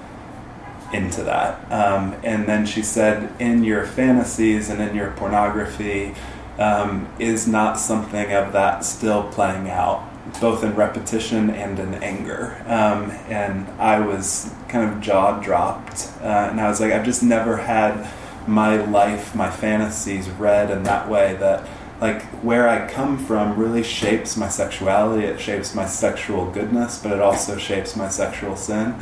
[0.93, 1.61] into that.
[1.73, 6.15] Um, and then she said, in your fantasies and in your pornography,
[6.59, 10.09] um, is not something of that still playing out,
[10.41, 12.63] both in repetition and in anger.
[12.67, 16.13] Um, and I was kind of jaw dropped.
[16.21, 18.09] Uh, and I was like, I've just never had
[18.47, 21.67] my life, my fantasies read in that way that
[22.01, 27.13] like where I come from really shapes my sexuality, it shapes my sexual goodness, but
[27.13, 28.95] it also shapes my sexual sin.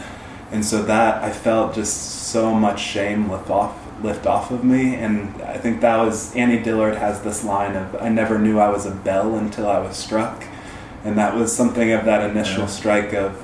[0.50, 4.94] And so that I felt just so much shame lift off lift off of me
[4.94, 8.68] and I think that was Annie Dillard has this line of I never knew I
[8.68, 10.44] was a bell until I was struck.
[11.02, 12.66] And that was something of that initial Yeah.
[12.66, 13.42] strike of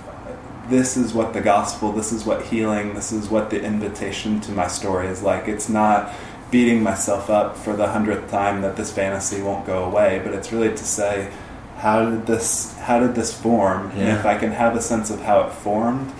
[0.68, 4.52] this is what the gospel, this is what healing, this is what the invitation to
[4.52, 5.48] my story is like.
[5.48, 6.12] It's not
[6.52, 10.52] beating myself up for the hundredth time that this fantasy won't go away, but it's
[10.52, 11.32] really to say,
[11.78, 13.90] how did this how did this form?
[13.96, 16.12] And if I can have a sense of how it formed,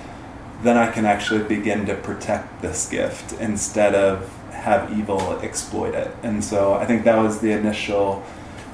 [0.65, 6.11] then I can actually begin to protect this gift instead of have evil exploit it.
[6.23, 8.25] And so I think that was the initial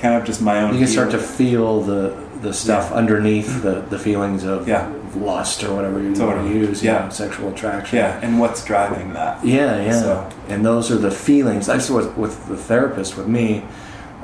[0.00, 2.98] kind of just my own You can start to feel the the stuff Yeah.
[2.98, 4.88] underneath the, the feelings of Yeah.
[5.16, 6.50] lust or whatever you want Totally.
[6.52, 6.84] to use.
[6.84, 7.04] you Yeah.
[7.06, 7.98] know, sexual attraction.
[7.98, 9.44] yeah, and what's driving that?
[9.44, 10.00] Yeah, yeah.
[10.00, 11.66] So- And those are the feelings.
[11.66, 13.64] That's what with the therapist with me.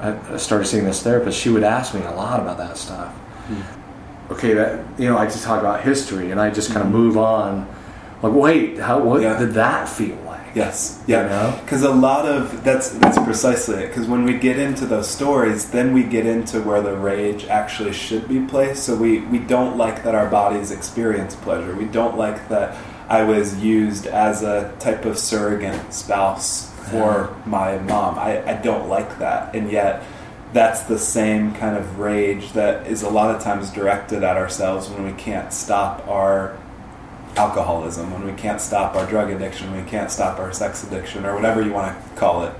[0.00, 1.38] I started seeing this therapist.
[1.38, 3.12] She would ask me a lot about that stuff.
[3.12, 4.32] Hmm.
[4.32, 6.96] Okay, that you know, I just talk about history, and I just kind of hmm.
[6.96, 7.68] move on.
[8.22, 9.00] Like, wait, how?
[9.00, 9.38] What Yeah.
[9.38, 10.34] did that feel like?
[10.54, 11.58] Yes, You yeah, know?
[11.64, 13.88] because a lot of that's that's precisely it.
[13.88, 17.92] Because when we get into those stories, then we get into where the rage actually
[17.92, 18.84] should be placed.
[18.84, 21.74] So we we don't like that our bodies experience pleasure.
[21.74, 22.76] We don't like that
[23.08, 28.18] I was used as a type of surrogate spouse for my mom.
[28.18, 30.04] I, I don't like that, and yet
[30.52, 34.88] that's the same kind of rage that is a lot of times directed at ourselves
[34.88, 36.56] when we can't stop our
[37.36, 41.34] alcoholism, when we can't stop our drug addiction, we can't stop our sex addiction, or
[41.34, 42.54] whatever you want to call it.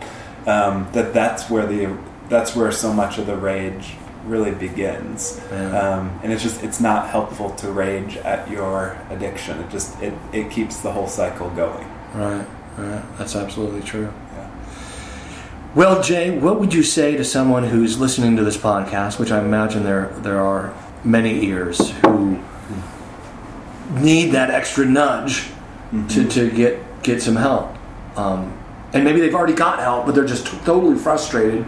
[0.48, 1.96] Um, that that's where the
[2.28, 3.94] that's where so much of the rage
[4.26, 5.40] really begins.
[5.50, 5.78] Yeah.
[5.78, 9.58] Um, and it's just it's not helpful to rage at your addiction.
[9.60, 11.86] It just it, it keeps the whole cycle going.
[12.14, 12.46] Right,
[12.78, 13.18] right.
[13.18, 14.12] That's absolutely true.
[14.34, 14.50] Yeah.
[15.74, 19.40] Well, Jay, what would you say to someone who's listening to this podcast, which I
[19.40, 22.42] imagine there there are many ears who
[24.00, 25.50] need that extra nudge
[26.08, 27.76] to, to get get some help,
[28.16, 28.56] um,
[28.92, 31.66] and maybe they've already got help, but they're just totally frustrated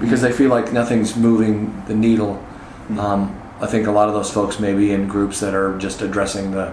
[0.00, 2.44] because they feel like nothing's moving the needle.
[2.98, 6.02] Um, I think a lot of those folks may be in groups that are just
[6.02, 6.72] addressing the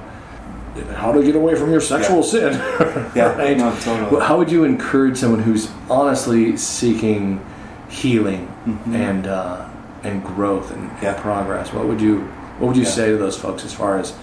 [0.95, 2.21] how to get away from your sexual Yeah.
[2.23, 3.11] sin.
[3.15, 3.57] Yeah, right?
[3.57, 4.21] no, totally.
[4.25, 7.43] How would you encourage someone who's honestly seeking
[7.89, 8.47] healing
[8.87, 9.67] and uh,
[10.03, 11.21] and growth and, and Mm-hmm.
[11.21, 11.73] Progress?
[11.73, 12.21] What would you
[12.59, 12.89] What would you Yeah.
[12.89, 14.13] say to those folks as far as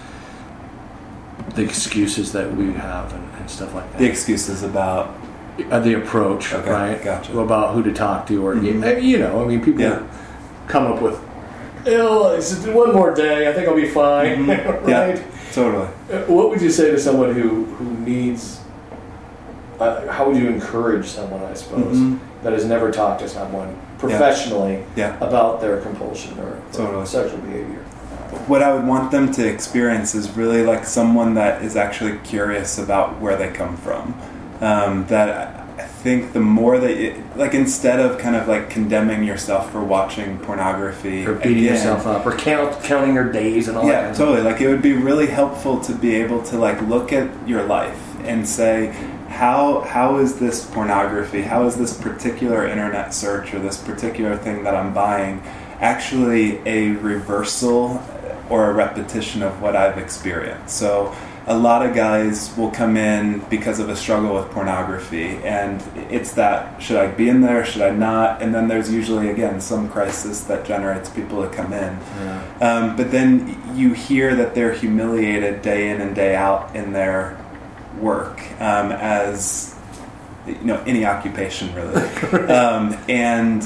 [1.55, 3.99] the excuses that we have and, and stuff like that?
[3.99, 5.15] The excuses about
[5.71, 7.03] Uh, the approach, Okay, right?
[7.03, 7.37] gotcha.
[7.37, 9.01] About who to talk to, or Mhm.
[9.03, 9.99] you know, I mean, people Yeah.
[10.67, 11.17] come up with,
[11.87, 13.47] "Oh, it's one more day.
[13.49, 14.81] I think I'll be fine." Mhm.
[14.81, 15.15] right?
[15.15, 15.17] Yeah,
[15.53, 15.87] totally.
[16.11, 18.59] Uh, What would you say to someone who who needs?
[19.79, 22.17] Uh, how would you encourage someone, I suppose, Mhm.
[22.43, 25.13] that has never talked to someone professionally Yeah.
[25.21, 27.79] about their compulsion or, or sexual behavior?
[28.47, 32.77] what I would want them to experience is really like someone that is actually curious
[32.77, 34.13] about where they come from.
[34.61, 39.23] Um, that I think the more that, you, like, instead of kind of like condemning
[39.23, 43.77] yourself for watching pornography Or beating again- yourself up, or count counting your days and
[43.77, 44.15] all yeah, that.
[44.15, 44.41] totally.
[44.41, 47.97] Like, it would be really helpful to be able to like look at your life
[48.25, 48.87] and say,
[49.29, 51.43] how how is this pornography?
[51.43, 55.41] How is this particular internet search or this particular thing that I'm buying
[55.79, 58.01] actually a reversal
[58.49, 60.75] or a repetition of what I've experienced?
[60.75, 61.15] So
[61.49, 65.81] a lot of guys will come in because of a struggle with pornography and
[66.11, 68.43] it's that should I be in there should I not?
[68.43, 71.97] And then there's usually again some crisis that generates people to come in.
[72.19, 72.57] Yeah.
[72.61, 77.43] um, but then you hear that they're humiliated day in and day out in their
[77.99, 79.75] work um, as
[80.45, 82.07] you know any occupation really.
[82.49, 83.63] Um, and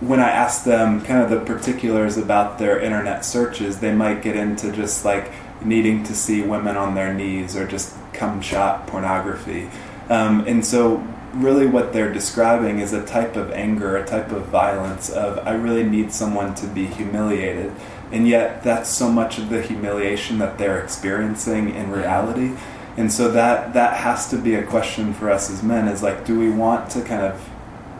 [0.00, 4.36] when I ask them kind of the particulars about their internet searches, they might get
[4.36, 5.32] into just like
[5.62, 9.68] needing to see women on their knees or just cum shot pornography.
[10.08, 10.96] Um, and so,
[11.32, 15.54] really, what they're describing is a type of anger, a type of violence of I
[15.54, 17.72] really need someone to be humiliated.
[18.12, 22.52] And yet, that's so much of the humiliation that they're experiencing in reality.
[22.96, 26.24] And so that that has to be a question for us as men is like,
[26.24, 27.48] do we want to kind of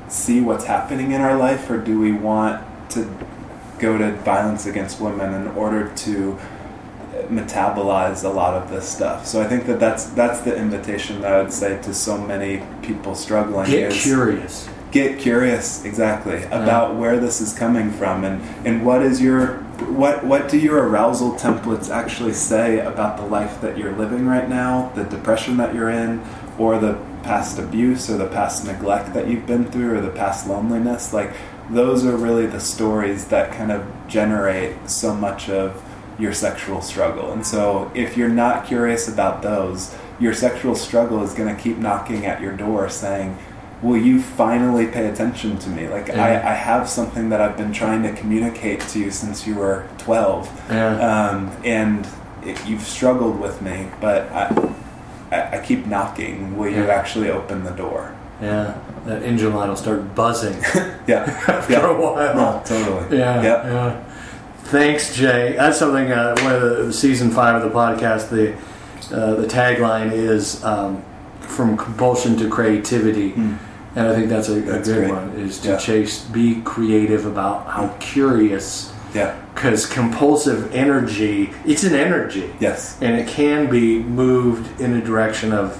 [0.08, 3.10] see what's happening in our life, or do we want to
[3.78, 6.38] go to violence against women in order to
[7.28, 9.26] metabolize a lot of this stuff?
[9.26, 12.62] So I think that that's that's the invitation that I would say to so many
[12.82, 13.70] people struggling.
[13.70, 14.68] Get curious.
[14.90, 17.00] Get curious, exactly, about uh-huh.
[17.00, 19.56] where this is coming from, and and what is your
[19.88, 24.48] what what do your arousal templates actually say about the life that you're living right
[24.48, 26.24] now, the depression that you're in,
[26.58, 26.94] or the
[27.24, 31.32] past abuse or the past neglect that you've been through or the past loneliness like
[31.70, 35.82] those are really the stories that kind of generate so much of
[36.18, 41.34] your sexual struggle and so if you're not curious about those your sexual struggle is
[41.34, 43.36] going to keep knocking at your door saying
[43.82, 46.22] will you finally pay attention to me like Yeah.
[46.24, 49.88] I, I have something that i've been trying to communicate to you since you were
[49.98, 50.96] 12 Yeah.
[51.30, 52.06] um, and
[52.44, 54.74] it, you've struggled with me but I,
[55.32, 56.56] I, I keep knocking.
[56.56, 58.14] Will you actually open the door?
[58.40, 58.78] yeah.
[59.06, 60.54] That engine light will start buzzing
[61.08, 61.24] Yeah.
[61.48, 61.90] after yeah.
[61.90, 62.34] a while.
[62.36, 63.18] No, totally.
[63.18, 63.64] Yeah, Yep.
[63.64, 64.13] yeah.
[64.64, 65.54] Thanks, Jay.
[65.56, 66.10] That's something.
[66.10, 68.30] Uh, one of the season five of the podcast.
[68.30, 68.54] The
[69.14, 71.02] uh, the tagline is um,
[71.40, 73.54] from compulsion to creativity, Hmm.
[73.94, 75.10] and I think that's a, a That's good great.
[75.12, 75.30] one.
[75.38, 75.76] Is to Yeah.
[75.76, 79.34] chase, be creative about how curious, Yeah.
[79.54, 81.50] because compulsive energy.
[81.66, 82.96] It's an energy, Yes.
[83.02, 85.78] and it can be moved in a direction of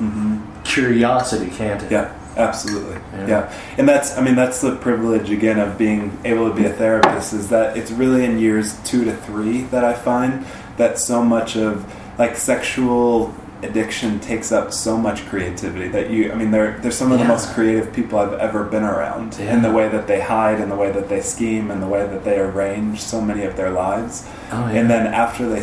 [0.64, 1.86] curiosity, can't it?
[1.90, 1.94] Mm-hmm.
[1.94, 2.08] Yeah.
[2.36, 2.96] Absolutely.
[3.12, 3.26] Yeah.
[3.28, 3.52] Yeah.
[3.78, 7.32] And that's, I mean, that's the privilege again of being able to be a therapist
[7.32, 10.44] is that it's really in years two to three that I find
[10.76, 11.84] that so much of
[12.18, 17.12] like sexual addiction takes up so much creativity that you, I mean, they're, they're some
[17.12, 19.54] of the most creative people I've ever been around Yeah.
[19.54, 22.06] in the way that they hide, in the way that they scheme, in the way
[22.06, 24.28] that they arrange so many of their lives.
[24.52, 24.80] Oh, yeah.
[24.80, 25.62] And then after they,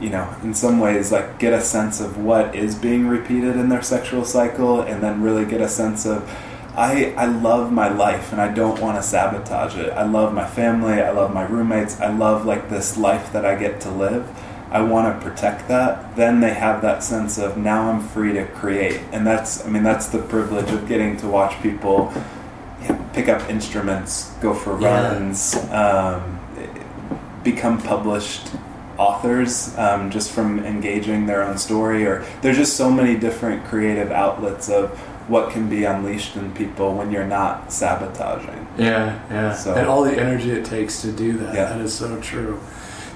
[0.00, 3.68] you know, in some ways, like get a sense of what is being repeated in
[3.68, 6.28] their sexual cycle, and then really get a sense of,
[6.76, 9.90] I, I love my life and I don't want to sabotage it.
[9.92, 10.94] I love my family.
[11.02, 12.00] I love my roommates.
[12.00, 14.28] I love like this life that I get to live.
[14.70, 16.14] I want to protect that.
[16.16, 19.82] Then they have that sense of now I'm free to create, and that's I mean
[19.82, 22.12] that's the privilege of getting to watch people
[22.80, 25.08] you know, pick up instruments, go for Yeah.
[25.12, 26.38] runs, um,
[27.42, 28.50] become published
[29.00, 32.04] authors um, just from engaging their own story.
[32.06, 34.90] Or there's just so many different creative outlets of
[35.28, 38.66] what can be unleashed in people when you're not sabotaging.
[38.76, 39.54] Yeah, yeah.
[39.54, 41.54] So- and all the energy it takes to do that.
[41.54, 41.64] Yeah.
[41.72, 42.60] That is so true.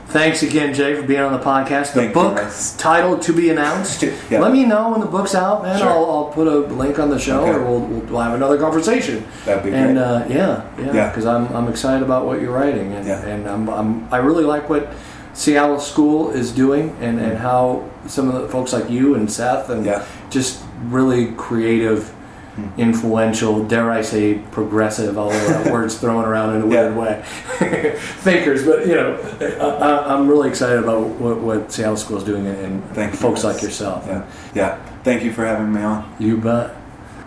[0.07, 1.95] Thanks again, Jay, for being on the podcast.
[1.95, 2.76] The Thank book Russ.
[2.76, 4.41] titled "To Be Announced." Yeah.
[4.41, 5.78] Let me know when the book's out, man.
[5.78, 5.89] Sure.
[5.89, 7.51] I'll, I'll put a link on the show, Okay.
[7.53, 9.24] or we'll, we'll, we'll have another conversation.
[9.47, 9.80] That'd be great.
[9.80, 11.09] And uh, yeah, yeah, Yeah.
[11.09, 13.24] because I'm I'm excited about what you're writing, and Yeah.
[13.24, 14.89] and I'm, I'm I really like what
[15.35, 17.41] Seattle School is doing, and and mm.
[17.41, 20.05] how some of the folks like you and Seth and Yeah.
[20.30, 22.11] just really creative.
[22.57, 22.78] Mm.
[22.78, 27.20] Influential, dare I say, progressive, although that word's thrown around in a weird way.
[28.22, 32.22] Thinkers, but you know, I, I- I'm really excited about what, what Seattle School is
[32.22, 33.55] doing, and Thank folks Russ.
[33.55, 34.05] like yourself.
[34.07, 34.24] Yeah.
[34.55, 34.76] Yeah.
[35.03, 36.14] Thank you for having me on.
[36.20, 36.76] You bet.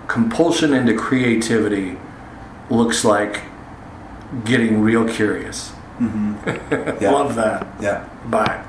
[0.08, 1.98] Compulsion into creativity
[2.70, 3.42] looks like
[4.46, 5.74] getting real curious.
[6.00, 6.34] Mm-hmm.
[7.02, 7.12] Yeah.
[7.12, 7.68] Love that.
[7.82, 8.08] Yeah.
[8.30, 8.64] Bye.